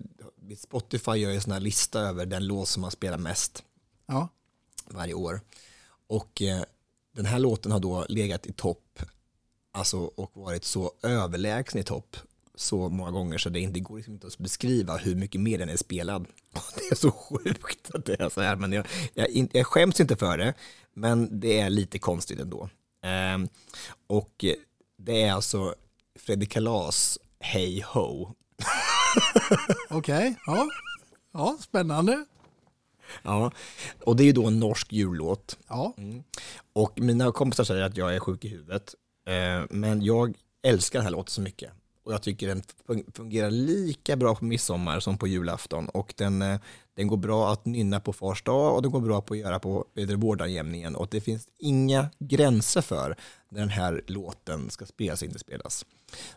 [0.58, 3.64] Spotify gör ju en sån här lista över den låt som man spelar mest
[4.08, 4.30] ja.
[4.86, 5.42] varje år.
[6.08, 6.64] Och eh,
[7.16, 9.00] den här låten har då legat i topp
[9.72, 12.18] alltså, och varit så överlägsen i topp
[12.56, 15.70] så många gånger så det inte går liksom inte att beskriva hur mycket mer den
[15.70, 16.28] är spelad.
[16.76, 20.16] Det är så sjukt att det är så här, men jag, jag, jag skäms inte
[20.16, 20.54] för det,
[20.94, 22.70] men det är lite konstigt ändå.
[23.04, 23.48] Ehm,
[24.08, 24.46] och
[24.98, 25.76] det är alltså
[26.20, 28.26] Fredrik Kalas Hey Ho.
[29.90, 30.68] Okej, okay, ja.
[31.34, 32.26] ja, spännande.
[33.24, 33.52] Ja,
[34.04, 35.58] och det är ju då en norsk jullåt.
[35.68, 35.94] Ja.
[35.98, 36.24] Mm.
[36.74, 38.96] Och mina kompisar säger att jag är sjuk i huvudet,
[39.28, 40.34] eh, men jag
[40.64, 41.72] älskar den här låten så mycket.
[42.08, 42.64] Och jag tycker den
[43.14, 45.90] fungerar lika bra på midsommar som på julafton.
[45.90, 46.60] Och den, eh,
[46.94, 49.60] den går bra att nynna på fars dag och den går bra på att göra
[49.60, 49.86] på
[50.18, 50.96] vårdagjämningen.
[50.96, 53.16] Och det finns inga gränser för
[53.50, 55.86] när den här låten ska spelas och inte spelas.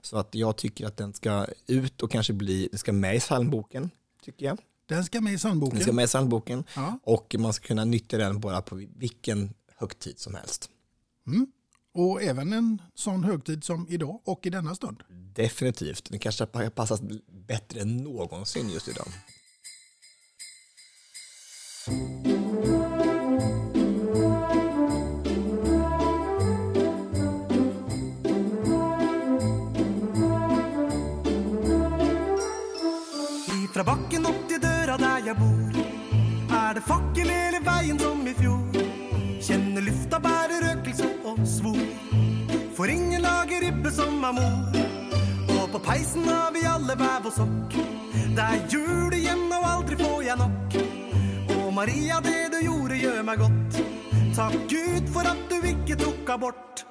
[0.01, 3.21] Så att jag tycker att den ska ut och kanske bli, den ska med i
[3.21, 3.91] psalmboken,
[4.23, 4.59] tycker jag.
[4.91, 5.75] Den ska med i psalmboken.
[5.75, 6.65] Den ska med i psalmboken.
[6.75, 6.99] Ja.
[7.03, 10.71] Och man ska kunna nyttja den bara på vilken högtid som helst.
[11.27, 11.47] Mm.
[11.95, 15.03] Och även en sån högtid som idag och i denna stund.
[15.35, 16.11] Definitivt.
[16.11, 16.99] Den kanske passar
[17.47, 19.09] bättre än någonsin just idag.
[36.71, 38.77] Er det fakkel hele veien som i fjor.
[39.43, 41.81] Kjenner lufta bærer røkelse og svor.
[42.77, 44.79] For ingen lager ribbe som er mor.
[45.57, 47.75] Og på peisen har vi alle hver vår sokk.
[48.37, 50.79] Det er jul igjen, og aldri får jeg nok.
[51.57, 53.83] Og Maria, det du gjorde, gjør meg godt.
[54.39, 56.85] Takk Gud for at du ikke tok abort.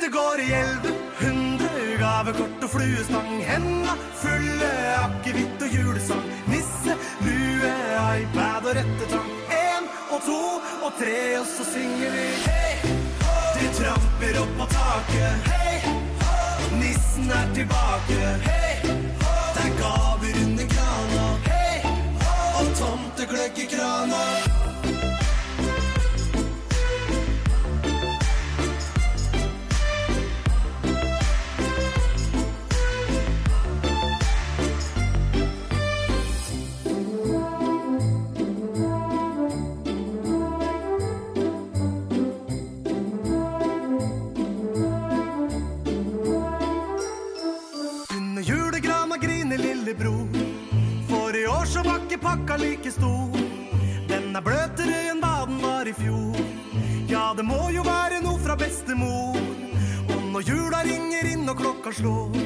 [0.00, 1.70] Det går i elleve hundre
[2.02, 3.32] gavekort og fluestang.
[3.46, 4.74] Henda fulle
[5.04, 5.99] akevitt og julesang.
[10.90, 12.90] To tre, och så synger vi hej hei.
[13.54, 15.46] De tramper upp på taket.
[15.46, 15.82] Hei,
[16.80, 18.38] nissen er tilbake.
[18.42, 18.80] Hei,
[19.54, 21.36] Där gav vi under krana.
[21.44, 21.84] Hei,
[22.60, 24.69] og tomtegløgg i kranen
[52.60, 53.30] like stor.
[54.08, 56.38] Den er bløtere enn hva den var i fjor.
[57.10, 59.38] Ja, det må jo være noe fra bestemor.
[60.10, 62.36] Og når jula ringer inn og klokka slår,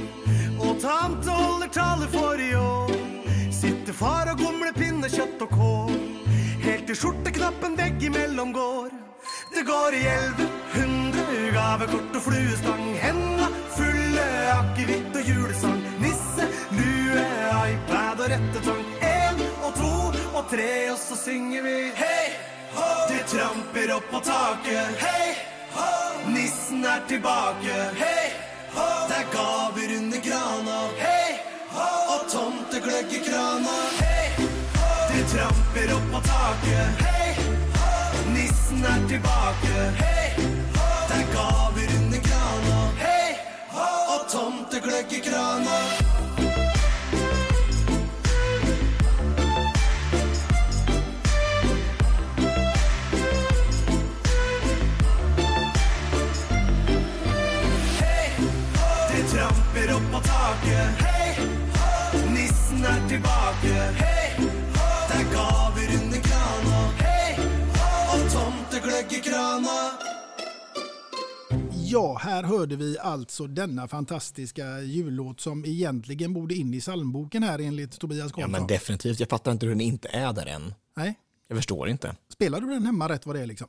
[0.58, 2.92] og tante holder tale for i år,
[3.52, 5.96] sitter far og gomler pinnekjøtt og kål.
[6.64, 8.92] Helt til skjorteknappen veggimellom går.
[9.54, 12.84] Det går i elleve hundre gavekort og fluestang.
[13.04, 15.80] Henda fulle akevitt og julesang.
[16.02, 17.24] Nisse, lue,
[17.68, 19.03] iPad og rettetang.
[19.64, 19.94] Og to
[20.38, 22.24] og tre, og så synger vi hei
[22.74, 22.88] hå.
[23.08, 24.98] De tramper opp på taket.
[25.00, 25.30] Hei
[25.72, 25.86] hå.
[26.34, 27.78] Nissen er tilbake.
[27.96, 28.26] Hei
[28.74, 28.88] hå.
[29.08, 30.76] Det er gaver under grana.
[31.00, 31.32] Hei
[31.72, 31.88] hå.
[32.12, 33.78] Og tomtegløgg i krana.
[34.02, 34.28] Hei
[34.76, 34.92] hå.
[35.14, 37.04] De tramper opp på taket.
[37.08, 37.32] Hei
[37.80, 37.90] hå.
[38.36, 39.90] Nissen er tilbake.
[40.02, 40.30] Hei
[40.76, 40.88] hå.
[41.08, 42.80] Det er gaver under grana.
[43.00, 43.30] Hei
[43.78, 43.92] hå.
[44.16, 46.03] Og tomtegløgg i krana.
[60.62, 61.38] Hei,
[62.32, 63.72] nissen er tilbake.
[63.98, 64.46] Hei,
[65.09, 66.82] det er gaver under krana.
[67.00, 67.34] Hei,
[68.14, 69.78] og tomtegløgg i krana.
[71.86, 77.59] Ja, här hörde vi alltså denna fantastiska jullåt som egentligen borde in i psalmboken här
[77.59, 78.50] enligt Tobias Ja, Karlsson.
[78.52, 79.20] men definitivt.
[79.20, 80.74] Jag fattar inte hur den inte är där än.
[80.96, 81.14] Nej.
[81.48, 82.16] Jag förstår inte.
[82.32, 83.68] Spelar du den hemma rätt vad det är liksom?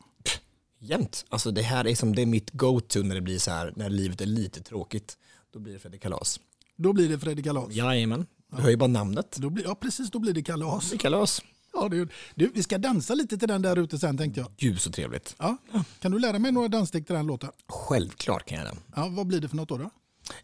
[0.79, 1.25] Jämt.
[1.29, 3.89] Alltså det här är som det är mitt go-to när det blir så här, när
[3.89, 5.17] livet är lite tråkigt.
[5.53, 6.39] Då blir det Fredrik Kalas.
[6.77, 7.73] Då blir det Fredrik Kalas.
[7.73, 8.25] Jajamän.
[8.55, 9.35] Du hör ju bara namnet.
[9.39, 10.11] Då blir, ja, precis.
[10.11, 10.89] Då blir det kalas.
[10.91, 11.41] Det kalas.
[11.73, 14.51] Ja, du, du, vi ska dansa lite till den där ute sen tänkte jag.
[14.57, 15.35] Gud så trevligt.
[15.39, 15.57] Ja.
[15.99, 17.49] Kan du lära mig några danssteg till den låten?
[17.67, 18.77] Självklart kan jag det.
[18.95, 19.77] Ja, vad blir det för något då?
[19.77, 19.89] då?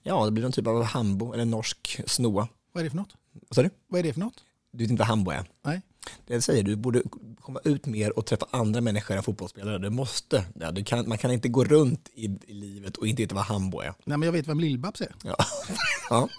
[0.04, 2.48] Ja, det blir någon typ av hambo eller norsk snoa.
[2.74, 3.16] Vad är det för något?
[3.50, 3.70] Vad sa du?
[3.88, 4.44] Vad är det för något?
[4.72, 5.46] Du vet inte vad hambo är?
[5.66, 5.82] Nej.
[6.28, 7.02] Det säger, du borde
[7.40, 9.78] komma ut mer och träffa andra människor än fotbollsspelare.
[9.78, 10.46] Du måste.
[10.60, 13.44] Ja, du kan, man kan inte gå runt i, i livet och inte veta vad
[13.44, 13.94] hambo är.
[14.06, 15.16] Nej, men jag vet vem Lill-Babs är.
[15.24, 15.36] Ja.
[16.10, 16.30] ja.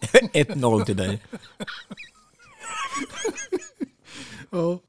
[0.32, 1.22] 1-0 till dig.
[4.52, 4.80] Ja.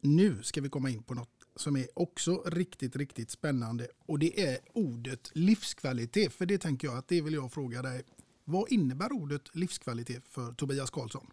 [0.00, 3.88] Nu ska vi komma in på något som är också riktigt, riktigt spännande.
[4.06, 6.32] Och det är ordet livskvalitet.
[6.32, 8.02] För det tänker jag att det vill jag fråga dig.
[8.44, 11.26] Vad innebär ordet livskvalitet för Tobias Karlsson?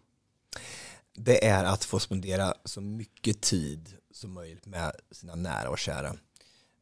[1.16, 6.16] Det är att få spendera så mycket tid som möjligt med sina nära och kära.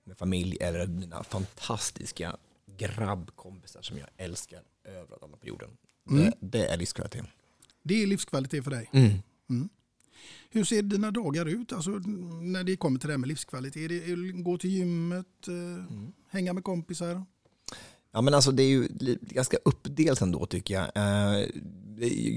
[0.04, 2.36] Med familj eller mina fantastiska
[2.78, 5.70] grabbkompisar som jag älskar överallt alla på jorden.
[6.10, 6.24] Mm.
[6.24, 7.24] Det, det är livskvalitet.
[7.82, 8.90] Det är livskvalitet för dig.
[8.92, 9.12] Mm.
[9.50, 9.68] Mm.
[10.50, 13.88] Hur ser dina dagar ut alltså, när det kommer till det här med livskvalitet?
[13.88, 16.12] Det gå till gymmet, eh, Mm.
[16.30, 17.24] hänga med kompisar?
[18.12, 18.88] Ja men alltså det är ju
[19.20, 20.84] ganska uppdelat ändå tycker jag.
[20.94, 21.46] Eh,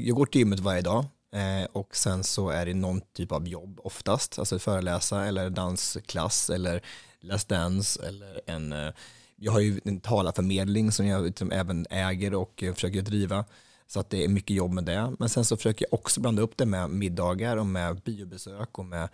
[0.05, 1.05] Jag går till gymmet varje dag
[1.35, 6.49] eh, och sen så är det någon typ av jobb oftast, alltså föreläsa eller dansklass
[6.49, 6.81] eller
[7.21, 8.93] Let's Dance eller en, eh,
[9.35, 13.45] jag har ju en talarförmedling som jag liksom även äger och eh, försöker driva.
[13.87, 15.15] Så att det är mycket jobb med det.
[15.19, 18.85] Men sen så försöker jag också blanda upp det med middagar och med biobesök och
[18.85, 19.09] med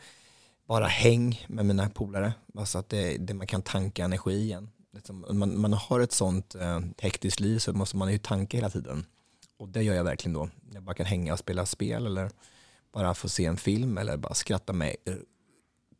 [0.68, 2.34] bara häng med mina polare.
[2.58, 4.70] Alltså att det, det man kan tanka energi igen.
[4.94, 8.70] Liksom, man, man har ett sånt eh, hektiskt liv så måste man ju tanka hela
[8.70, 9.06] tiden.
[9.62, 10.50] Och det gör jag verkligen då.
[10.74, 12.32] Jag bara kan hänga och spela spel eller
[12.92, 15.14] bara få se en film eller bara skratta mig eh,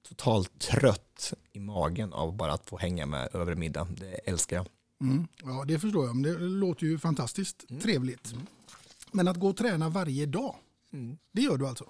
[0.10, 3.88] totalt trött i magen av bara att få hänga med över middag.
[3.98, 4.68] Det älskar jag.
[5.02, 5.28] Mm.
[5.44, 6.16] Ja, det förstår jag.
[6.16, 8.36] Men det låter ju fantastiskt trevligt.
[9.12, 10.56] Men att gå och träna varje dag,
[11.32, 11.86] det gör du alltså?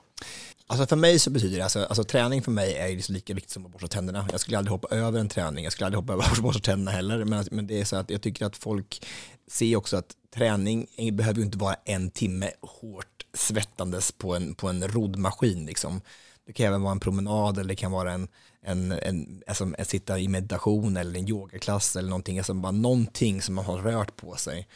[0.72, 3.34] Alltså för mig så betyder det, alltså, alltså träning för mig är ju liksom lika
[3.34, 4.28] viktigt som att borsta tänderna.
[4.32, 6.92] Jag skulle aldrig hoppa över en träning, jag skulle aldrig hoppa över att borsta tänderna
[6.92, 7.26] heller.
[7.26, 9.08] Men, men det är så att jag tycker att folk
[9.48, 14.68] ser också att träning behöver ju inte vara en timme hårt svettandes på en, på
[14.68, 16.02] en roddmaskin liksom.
[16.46, 18.28] Det kan även vara en promenad eller det kan vara en,
[18.62, 23.42] en, en alltså, en sitta i meditation eller en yogaklass eller någonting, alltså bara någonting
[23.42, 24.68] som man har rört på sig.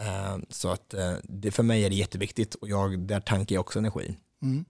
[0.00, 3.60] Uh, Så att uh, det, för mig är det jätteviktigt och jag, där tankar jag
[3.60, 4.16] också energi.
[4.42, 4.64] Mm.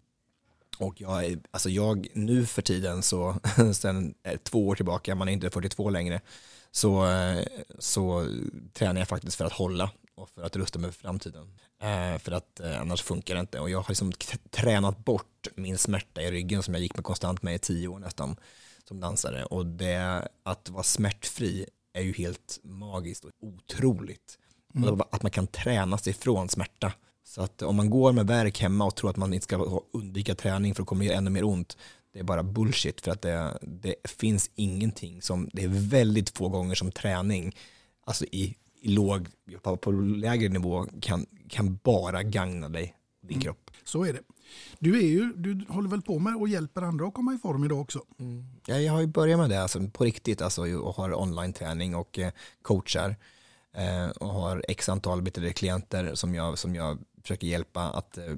[0.79, 3.37] Och jag, alltså jag nu för tiden så,
[3.75, 6.21] sen eh, två år tillbaka, man är inte 42 längre,
[6.71, 7.45] så, eh,
[7.79, 8.27] så
[8.73, 11.59] tränar jag faktiskt för att hålla och för att rusta mig för framtiden.
[11.83, 13.61] Eh, för att eh, annars funkar det inte.
[13.61, 14.13] Och jag har liksom
[14.51, 17.99] tränat bort min smärta i ryggen som jag gick med konstant med i tio år
[17.99, 18.37] nästan
[18.89, 19.45] som dansare.
[19.45, 24.39] Och det, att vara smärtfri är ju helt magiskt och otroligt.
[24.75, 24.89] Mm.
[24.89, 26.93] Och att man kan träna sig ifrån smärta.
[27.25, 30.35] Så att om man går med värk hemma och tror att man inte ska undvika
[30.35, 31.77] träning för att det kommer göra ännu mer ont,
[32.13, 36.49] det är bara bullshit för att det, det finns ingenting som, det är väldigt få
[36.49, 37.57] gånger som träning,
[38.05, 39.29] alltså i, i låg,
[39.63, 43.71] på, på lägre nivå kan, kan bara gagna dig din kropp.
[43.85, 44.21] Så är det.
[44.79, 47.65] Du, är ju, du håller väl på med och hjälper andra att komma i form
[47.65, 48.03] idag också?
[48.67, 52.19] Ja, jag har ju börjat med det alltså, på riktigt alltså, och har online-träning och
[52.19, 52.33] eh,
[52.63, 53.17] coachar
[53.75, 58.37] eh, och har x antal klienter som jag, som jag försöker hjälpa att eh,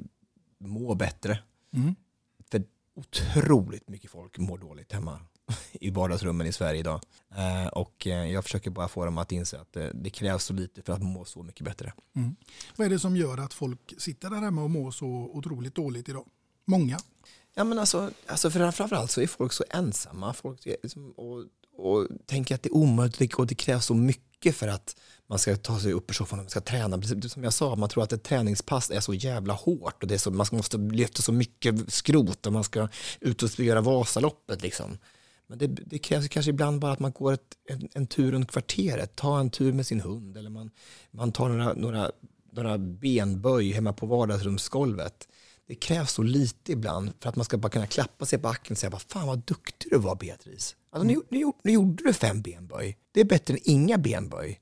[0.58, 1.38] må bättre.
[1.72, 1.94] Mm.
[2.50, 5.20] För otroligt mycket folk mår dåligt hemma
[5.72, 7.00] i vardagsrummen i Sverige idag.
[7.36, 10.82] Eh, och eh, jag försöker bara få dem att inse att det krävs så lite
[10.82, 11.92] för att må så mycket bättre.
[12.16, 12.36] Mm.
[12.76, 16.08] Vad är det som gör att folk sitter där hemma och mår så otroligt dåligt
[16.08, 16.26] idag?
[16.64, 16.98] Många.
[17.54, 21.44] Ja men alltså, alltså för, framförallt så är folk så ensamma folk liksom, och,
[21.76, 24.96] och tänker att det är omöjligt och det krävs så mycket för att
[25.26, 26.98] man ska ta sig upp ur soffan och man ska träna.
[26.98, 30.14] Precis Som jag sa, man tror att ett träningspass är så jävla hårt och det
[30.14, 32.88] är så, man måste lyfta så mycket skrot och man ska
[33.20, 34.98] ut och göra Vasaloppet liksom.
[35.46, 38.50] Men det, det krävs kanske ibland bara att man går ett, en, en tur runt
[38.50, 40.70] kvarteret, tar en tur med sin hund eller man,
[41.10, 42.10] man tar några, några,
[42.52, 45.28] några benböj hemma på vardagsrumsgolvet.
[45.66, 48.74] Det krävs så lite ibland för att man ska bara kunna klappa sig på axeln
[48.74, 50.76] och säga fan vad duktig du var Beatrice.
[50.90, 52.98] Alltså, nu, nu, nu gjorde du fem benböj.
[53.12, 54.60] Det är bättre än inga benböj.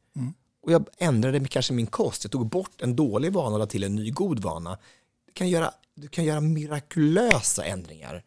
[0.62, 2.24] Och jag ändrade kanske min kost.
[2.24, 4.78] Jag tog bort en dålig vana och lade till en ny god vana.
[5.26, 8.22] Du kan göra, du kan göra mirakulösa ändringar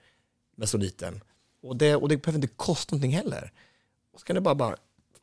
[0.55, 1.23] med så liten.
[1.61, 3.51] Och det, och det behöver inte kosta någonting heller.
[4.13, 4.75] Och så kan det bara, bara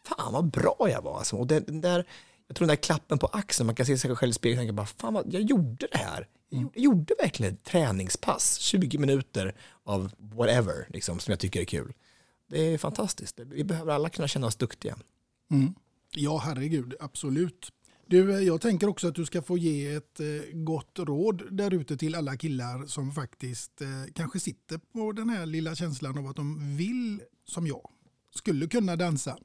[0.08, 1.18] fan vad bra jag var.
[1.18, 1.36] Alltså.
[1.36, 2.04] Och det, den där,
[2.46, 4.62] jag tror den där klappen på axeln, man kan se sig själv i spegeln och
[4.62, 6.28] tänka bara, fan vad, jag gjorde det här.
[6.48, 11.60] Jag gjorde, jag gjorde verkligen ett träningspass, 20 minuter av whatever, liksom, som jag tycker
[11.60, 11.92] är kul.
[12.48, 13.40] Det är fantastiskt.
[13.40, 14.96] Vi behöver alla kunna känna oss duktiga.
[15.50, 15.74] Mm.
[16.14, 17.72] Ja, herregud, absolut.
[18.06, 21.96] Du, jag tänker också att du ska få ge ett eh, gott råd där ute
[21.96, 26.36] till alla killar som faktiskt eh, kanske sitter på den här lilla känslan av att
[26.36, 27.90] de vill, som jag,
[28.34, 29.38] skulle kunna dansa.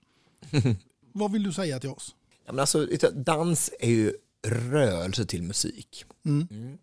[1.13, 2.15] Vad vill du säga till oss?
[2.45, 4.13] Ja, men alltså, dans är ju
[4.47, 6.05] rörelse till musik.
[6.25, 6.47] Mm.
[6.51, 6.77] Mm.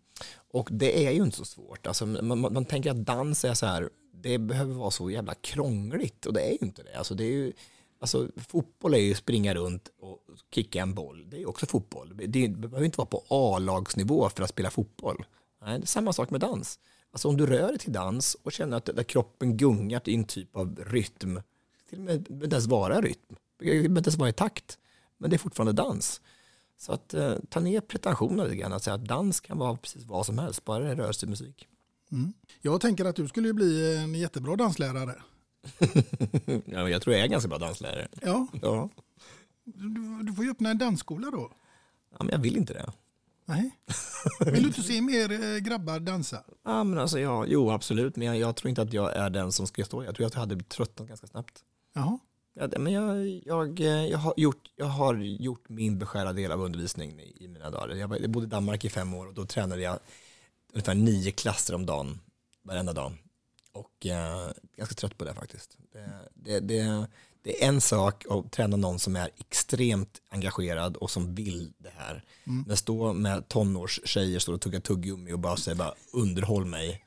[0.51, 1.87] Och det är ju inte så svårt.
[1.87, 5.33] Alltså, man, man, man tänker att dans är så här, det behöver vara så jävla
[5.33, 6.97] krångligt och det är ju inte det.
[6.97, 7.53] Alltså, det är ju,
[8.05, 10.19] alltså, fotboll är ju springa runt och
[10.51, 11.29] kicka en boll.
[11.29, 12.13] Det är ju också fotboll.
[12.27, 15.25] Det, behöver inte vara på A-lagsnivå för att spela fotboll.
[15.61, 16.79] Nej, det är samma sak med dans.
[17.11, 20.23] Alltså om du rör dig till dans och känner att där kroppen gungar till en
[20.23, 21.41] typ av rytm,
[21.89, 24.77] till och med behöver inte ens vara rytm, det behöver inte ens vara i takt,
[25.17, 26.21] men det är fortfarande dans.
[26.77, 30.03] Så att eh, ta ner pretensioner lite grann, att säga att dans kan vara precis
[30.03, 31.67] vad som helst, bara det rör sig musik.
[32.11, 32.33] Mm.
[32.61, 35.15] Jag tänker att du skulle ju bli en jättebra danslärare.
[36.65, 38.07] ja, jag tror jag är ganska bra danslärare.
[38.21, 38.47] Ja.
[38.61, 38.89] ja.
[39.63, 41.51] Du, du får ju öppna en dansskola då.
[42.11, 42.91] Ja, men jag vill inte det.
[43.45, 43.71] Nej.
[44.39, 46.43] Vill du inte se mer eh, grabbar dansa?
[46.63, 49.51] Ja, men alltså, ja, jo, absolut, men jag, jag tror inte att jag är den
[49.51, 50.03] som ska stå.
[50.03, 51.63] Jag tror att jag hade blivit tröttnat ganska snabbt.
[51.93, 52.19] Jaha.
[52.53, 57.19] Ja, men jag, jag, jag, har gjort, jag har gjort min beskärda del av undervisning
[57.19, 57.95] i, i mina dagar.
[57.95, 59.99] Jag bodde i Danmark i fem år och då tränade jag
[60.73, 62.19] ungefär nio klasser om dagen,
[62.63, 63.13] varenda dag.
[63.75, 65.77] Och eh, ganska trött på det faktiskt.
[65.93, 67.07] Det, det, det,
[67.41, 71.91] det är en sak att träna någon som är extremt engagerad och som vill det
[71.97, 72.23] här.
[72.47, 72.63] Mm.
[72.67, 77.05] Men stå med tonårstjejer står och tuggar tuggummi och bara säger bara underhåll mig.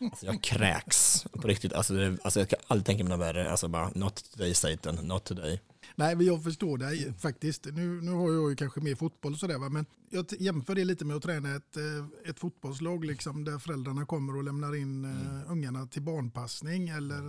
[0.00, 1.72] Alltså jag kräks på riktigt.
[1.72, 3.50] Alltså, det, alltså jag kan aldrig tänka mig något värre.
[3.50, 5.60] Alltså bara not today Satan, not today.
[5.96, 7.64] Nej, men jag förstår dig faktiskt.
[7.64, 11.04] Nu, nu har jag ju kanske mer fotboll och sådär, men jag jämför det lite
[11.04, 15.52] med att träna ett, eh, ett fotbollslag liksom, där föräldrarna kommer och lämnar in eh,
[15.52, 16.88] ungarna till barnpassning.
[16.88, 17.22] Eller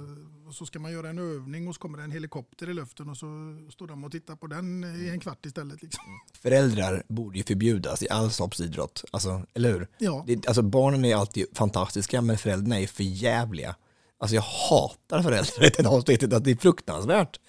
[0.47, 3.09] och så ska man göra en övning och så kommer det en helikopter i luften
[3.09, 3.27] och så
[3.71, 5.81] står de och tittar på den i en kvart istället.
[5.81, 6.03] Liksom.
[6.41, 9.03] Föräldrar borde ju förbjudas i all sorts idrott.
[9.11, 9.87] Alltså, eller hur?
[9.97, 10.23] Ja.
[10.27, 13.75] Det, alltså barnen är alltid fantastiska men föräldrarna är för jävliga.
[14.17, 17.39] Alltså jag hatar föräldrar i det avsnittet, att det är fruktansvärt.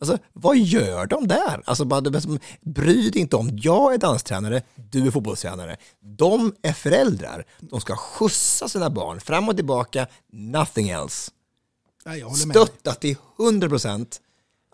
[0.00, 1.62] Alltså vad gör de där?
[1.64, 5.76] Alltså det bry dig inte om, jag är danstränare, du är fotbollstränare.
[6.00, 11.30] De är föräldrar, de ska skjutsa sina barn fram och tillbaka, nothing else.
[12.04, 12.24] Dig.
[12.34, 14.20] Stötta till 100 procent,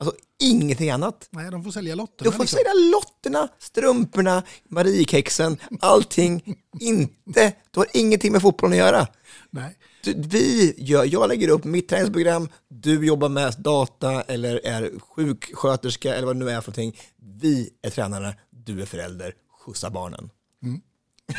[0.01, 1.28] alltså ingenting annat.
[1.31, 2.31] Nej, de får sälja lotterna.
[2.31, 2.57] Du får liksom.
[2.57, 6.57] sälja lotterna, strumporna, Mariekexen, allting.
[6.81, 9.07] Inte, du har ingenting med fotbollen att göra.
[9.51, 9.78] Nej.
[10.07, 16.27] Vi gör, jag lägger upp mitt träningsprogram, du jobbar med data eller är sjuksköterska eller
[16.27, 17.01] vad det nu är för någonting.
[17.41, 19.35] Vi är tränare, du är förälder,
[19.65, 20.31] skjutsa barnen.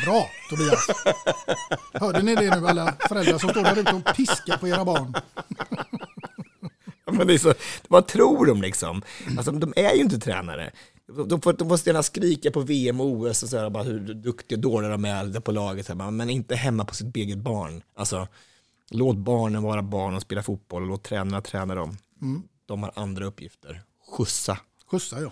[0.04, 0.86] Bra Tobias.
[1.92, 5.14] Hörde ni det nu alla föräldrar som står där ute och piskar på era barn?
[7.12, 7.54] Men det är så,
[7.88, 9.02] vad tror de liksom?
[9.36, 10.72] Alltså, de är ju inte tränare.
[11.26, 14.14] De, får, de får gärna skrika på VM och OS och så här, bara hur
[14.14, 17.82] duktiga och dåliga de är på laget, här, men inte hemma på sitt eget barn.
[17.96, 18.28] Alltså,
[18.90, 21.96] låt barnen vara barn och spela fotboll och låt tränarna träna dem.
[22.22, 22.42] Mm.
[22.66, 23.82] De har andra uppgifter.
[24.16, 24.58] Skjutsa.
[24.90, 25.30] Skjutsa ja.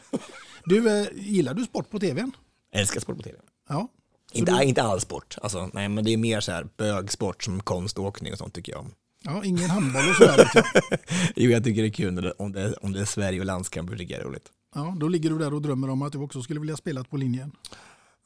[0.65, 2.33] Du, eh, gillar du sport på tvn?
[2.71, 3.39] Jag älskar sport på tv.
[3.69, 3.89] Ja.
[4.33, 7.61] Inte, du- inte all sport, alltså, nej, men det är mer så här bögsport som
[7.63, 8.93] konståkning och sånt tycker jag om.
[9.25, 10.49] Ja, ingen handboll och sådär.
[11.37, 13.47] Jo, jag tycker det är kul det, om, det, är- om det är Sverige och
[13.47, 14.49] landskamper, tycker jag är roligt.
[14.75, 17.17] Ja, då ligger du där och drömmer om att du också skulle vilja spela på
[17.17, 17.53] linjen.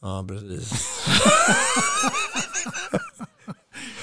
[0.01, 0.73] Ja, precis.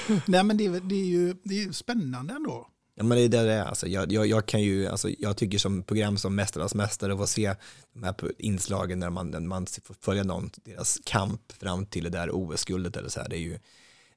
[0.26, 2.68] Nej, men det, är- det är ju det är spännande ändå.
[2.96, 3.64] Ja men det är det det är.
[3.64, 7.18] Alltså, jag, jag, jag kan ju, alltså, jag tycker som program som Mästarnas Mästare och
[7.18, 7.54] få se
[7.92, 12.10] de här inslagen när man, när man får följa någon, deras kamp fram till det
[12.10, 13.58] där OS-guldet eller så här, det är ju,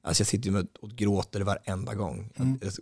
[0.02, 2.30] alltså jag sitter ju och gråter varenda gång.
[2.36, 2.58] Mm.
[2.66, 2.78] Att,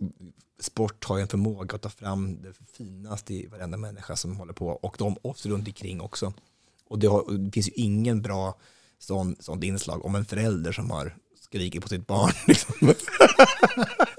[0.59, 4.53] Sport har ju en förmåga att ta fram det finaste i varenda människa som håller
[4.53, 6.33] på och de oss runt omkring också.
[6.85, 8.59] Och det, har, det finns ju ingen bra
[8.99, 11.17] sån, sånt inslag om en förälder som har
[11.49, 12.31] skriker på sitt barn.
[12.47, 12.93] Liksom.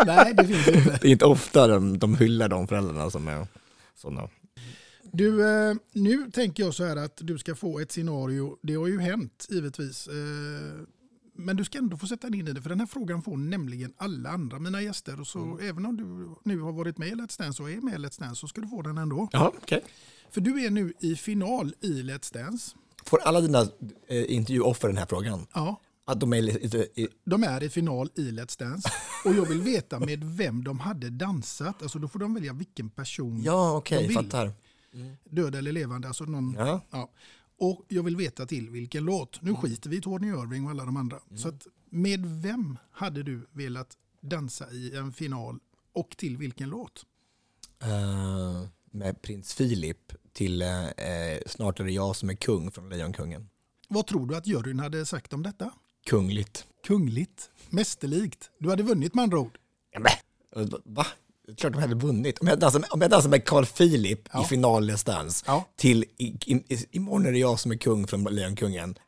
[0.06, 0.98] Nej, det finns inte.
[1.02, 3.46] Det är inte ofta de, de hyllar de föräldrarna som är
[3.96, 4.28] sådana.
[5.12, 8.56] Du, eh, nu tänker jag så här att du ska få ett scenario.
[8.62, 10.06] Det har ju hänt givetvis.
[10.08, 10.14] Eh,
[11.40, 13.36] men du ska ändå få sätta dig in i det, för den här frågan får
[13.36, 15.20] nämligen alla andra mina gäster.
[15.20, 15.68] Och så Mm.
[15.68, 18.20] även om du nu har varit med i Let's Dance och är med i Let's
[18.20, 19.28] Dance så ska du få den ändå.
[19.32, 19.84] Jaha, okej.
[20.30, 22.76] För du är nu i final i Let's Dance.
[23.06, 23.60] Får alla dina
[24.08, 25.46] eh, intervjuoffer den här frågan?
[25.54, 25.80] Ja.
[26.08, 26.78] Att de är lite...
[26.78, 28.88] i- De är i final i Let's Dance
[29.24, 31.82] och jag vill veta med vem de hade dansat.
[31.82, 34.16] Alltså då får de välja vilken person Ja, okej, de vill.
[34.16, 34.52] fattar.
[35.24, 36.08] Död eller levande.
[36.08, 36.80] Alltså någon, Ja.
[36.90, 37.10] ja.
[37.58, 39.42] Och jag vill veta till vilken låt.
[39.42, 41.18] Nu skiter vi i Tony Irving och alla de andra.
[41.36, 45.58] Så att med vem hade du velat dansa i en final
[45.92, 47.04] och till vilken låt?
[47.82, 50.68] Eh, med prins Philip till eh,
[51.46, 53.48] Snart är det jag som är kung från Lejonkungen.
[53.88, 55.70] Vad tror du att juryn hade sagt om detta?
[56.08, 56.66] Kungligt.
[56.86, 58.50] Kungligt, mästerlikt.
[58.58, 59.58] Du hade vunnit med andra ord.
[60.56, 61.06] Eh, Va?
[61.46, 62.38] Det är Klart de hade vunnit.
[62.38, 65.44] Om jag dansar med, om jag dansar med Carl Philip i final Let's Dance
[65.76, 68.98] till i, i, i, Imorgon är det jag som är kung från Lejonkungen.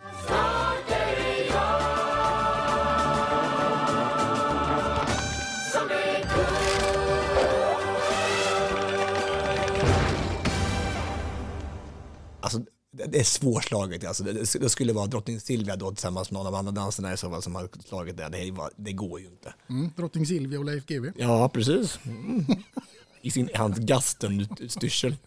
[13.12, 14.04] Det är svårslaget.
[14.04, 17.16] Alltså, det, det skulle vara drottning Silvia då tillsammans med någon av andra dansarna i
[17.16, 18.28] så fall som har slagit det.
[18.28, 19.54] Det, var, det går ju inte.
[19.70, 21.12] Mm, Drottning Silvia och Leif GW.
[21.16, 21.98] Ja, precis.
[22.04, 22.46] Mm.
[23.22, 25.16] I sin hans Gasten-styrsel.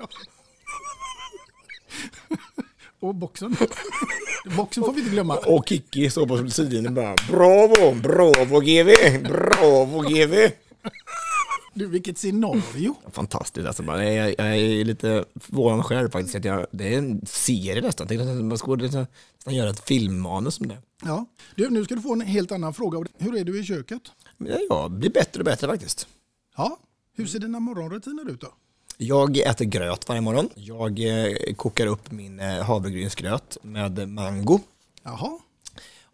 [3.00, 3.56] Och boxen.
[4.58, 5.38] boxen får vi inte glömma.
[5.38, 8.90] Och Kikki står på sidan och bara Bravo, bravo GV,
[9.24, 10.52] bravo GV.
[11.74, 12.96] Du, vilket scenario.
[13.12, 13.84] Fantastiskt alltså.
[13.84, 14.14] bara.
[14.14, 16.36] Jag, jag är lite förvånad själv faktiskt.
[16.36, 18.08] Att jag, det är en serie nästan.
[18.08, 19.08] Tänk att man skulle nästan
[19.48, 20.78] göra ett filmmanus om det.
[21.04, 21.26] Ja.
[21.56, 23.06] Du, nu ska du få en helt annan fråga.
[23.18, 24.02] Hur är du i köket?
[24.38, 26.08] Men jag blir bättre och bättre faktiskt.
[26.58, 26.80] Ja.
[27.16, 28.48] Hur ser dina morgonrutiner ut då?
[28.98, 30.50] Jag äter gröt varje morgon.
[30.56, 34.60] Jag eh, kokar upp min eh, havregrynsgröt med mango.
[35.04, 35.40] Jaha.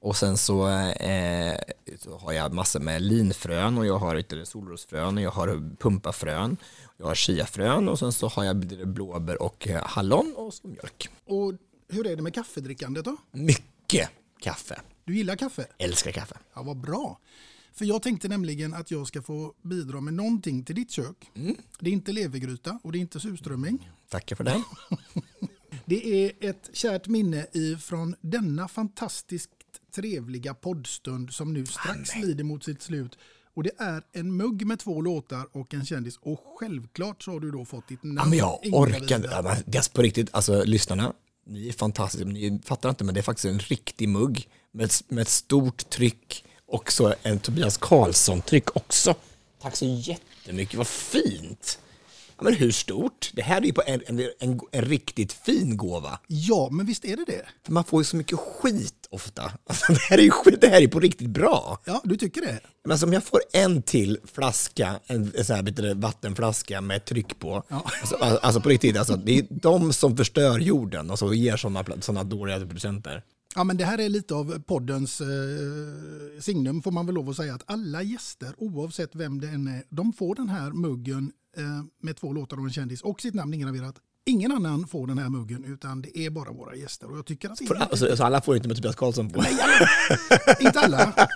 [0.02, 1.60] Och sen så, eh,
[2.00, 6.58] så har jag massor med linfrön och jag har lite solrosfrön och jag har pumpafrön.
[6.98, 8.58] Jag har chiafrön och sen så har jag
[8.88, 11.10] blåbär och eh, hallon och så mjölk.
[11.26, 11.54] Och
[11.88, 13.18] hur är det med kaffedrickandet då?
[13.32, 14.10] Mycket
[14.40, 14.82] kaffe.
[15.06, 15.66] Du gillar kaffe?
[15.78, 16.38] Älskar kaffe.
[16.54, 17.20] Ja, vad bra.
[17.74, 21.32] För jag tänkte nämligen att jag ska få bidra med någonting till ditt kök.
[21.80, 23.92] Det är inte levergryta och det är inte surströmming.
[24.10, 24.64] Tackar för det.
[25.86, 29.50] Det är ett kärt minne ifrån denna fantastiskt
[29.92, 33.18] trevliga poddstund som nu strax lider mot sitt slut.
[33.54, 36.18] Och det är en mugg med två låtar och en kändis.
[36.22, 38.18] Och självklart så har du då fått ditt namn.
[38.18, 39.30] Ja, men jag orkar inte.
[39.72, 41.14] Ja, på riktigt, alltså lyssnarna,
[41.46, 42.28] ni är fantastiska.
[42.28, 46.46] Ni fattar inte, men det är faktiskt en riktig mugg med, med ett stort tryck
[46.66, 49.16] och så en Tobias Karlsson-tryck också.
[49.62, 51.80] Tack så jättemycket, vad fint.
[52.40, 53.32] Ja, men hur stort?
[53.34, 56.20] Det här är ju på en, en, en, en riktigt fin gåva.
[56.28, 57.46] Ja, men visst är det det?
[57.66, 59.52] För man får ju så mycket skit ofta.
[59.70, 61.82] Alltså, det här är ju skit, det här är på riktigt bra.
[61.86, 62.60] Ja, du tycker det?
[62.84, 67.40] Men alltså, om jag får en till flaska, en, en sån här vattenflaska med tryck
[67.40, 67.64] på.
[67.70, 71.86] Alltså, alltså på riktigt, alltså, det är de som förstör jorden och så ger sådana
[72.02, 73.24] såna dåliga presenter.
[73.56, 75.28] Ja, men det här är lite av poddens eh,
[76.40, 77.54] signum får man väl lov att säga.
[77.56, 81.64] Att alla gäster, oavsett vem det än är, de får den här muggen eh,
[82.02, 83.96] med två låtar och en kändis och sitt namn ingraverat.
[84.26, 87.12] Ingen annan får den här muggen utan det är bara våra gäster.
[87.12, 89.44] Och jag tycker att För, alltså, så alla får inte med Tobias Karlsson på.
[90.60, 91.28] Inte alla.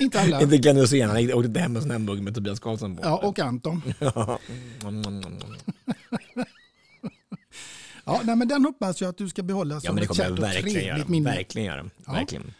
[0.00, 0.42] Inte alla.
[0.42, 2.96] inte Glenn Hysén, han åkte inte hem med en sån här mugg med Tobias Karlsson
[2.96, 3.02] på.
[3.04, 3.82] Ja, och Anton.
[8.12, 8.18] Ja.
[8.18, 10.16] Ja, nej, men den hoppas jag att du ska behålla Ja, som men det ett
[10.16, 11.04] kärt och trevligt göra.
[11.08, 11.30] minne.
[11.30, 11.90] Verkligen göra.
[12.06, 12.12] Ja.
[12.12, 12.52] Verkligen.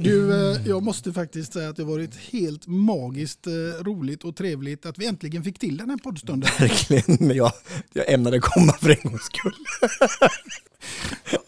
[0.00, 3.52] Du, eh, jag måste faktiskt säga att det har varit helt magiskt eh,
[3.84, 6.50] roligt och trevligt att vi äntligen fick till den här poddstunden.
[6.58, 7.52] Verkligen, men jag,
[7.92, 9.54] jag ämnade komma för en gångs skull.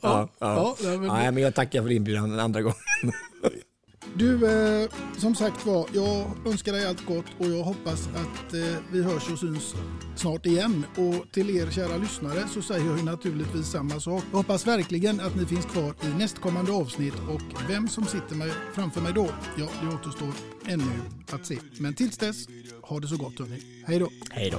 [0.03, 0.77] ja, ja.
[0.83, 2.77] ja, men- Nej, men jag tackar för inbjudan en andra gången.
[4.19, 8.77] Du, eh, som sagt var, jag önskar dig allt gott och jag hoppas att eh,
[8.93, 9.75] vi hörs och syns
[10.17, 10.87] snart igen.
[10.97, 14.23] Och till er kära lyssnare så säger jag ju naturligtvis samma sak.
[14.31, 18.51] Jag hoppas verkligen att ni finns kvar i nästkommande avsnitt och vem som sitter med,
[18.75, 19.29] framför mig då,
[19.59, 20.33] ja det återstår
[20.67, 21.01] ännu
[21.33, 21.59] att se.
[21.79, 22.49] Men tills dess,
[22.83, 23.85] ha det så gott hörni.
[23.87, 24.09] Hej då!
[24.31, 24.59] Hej då!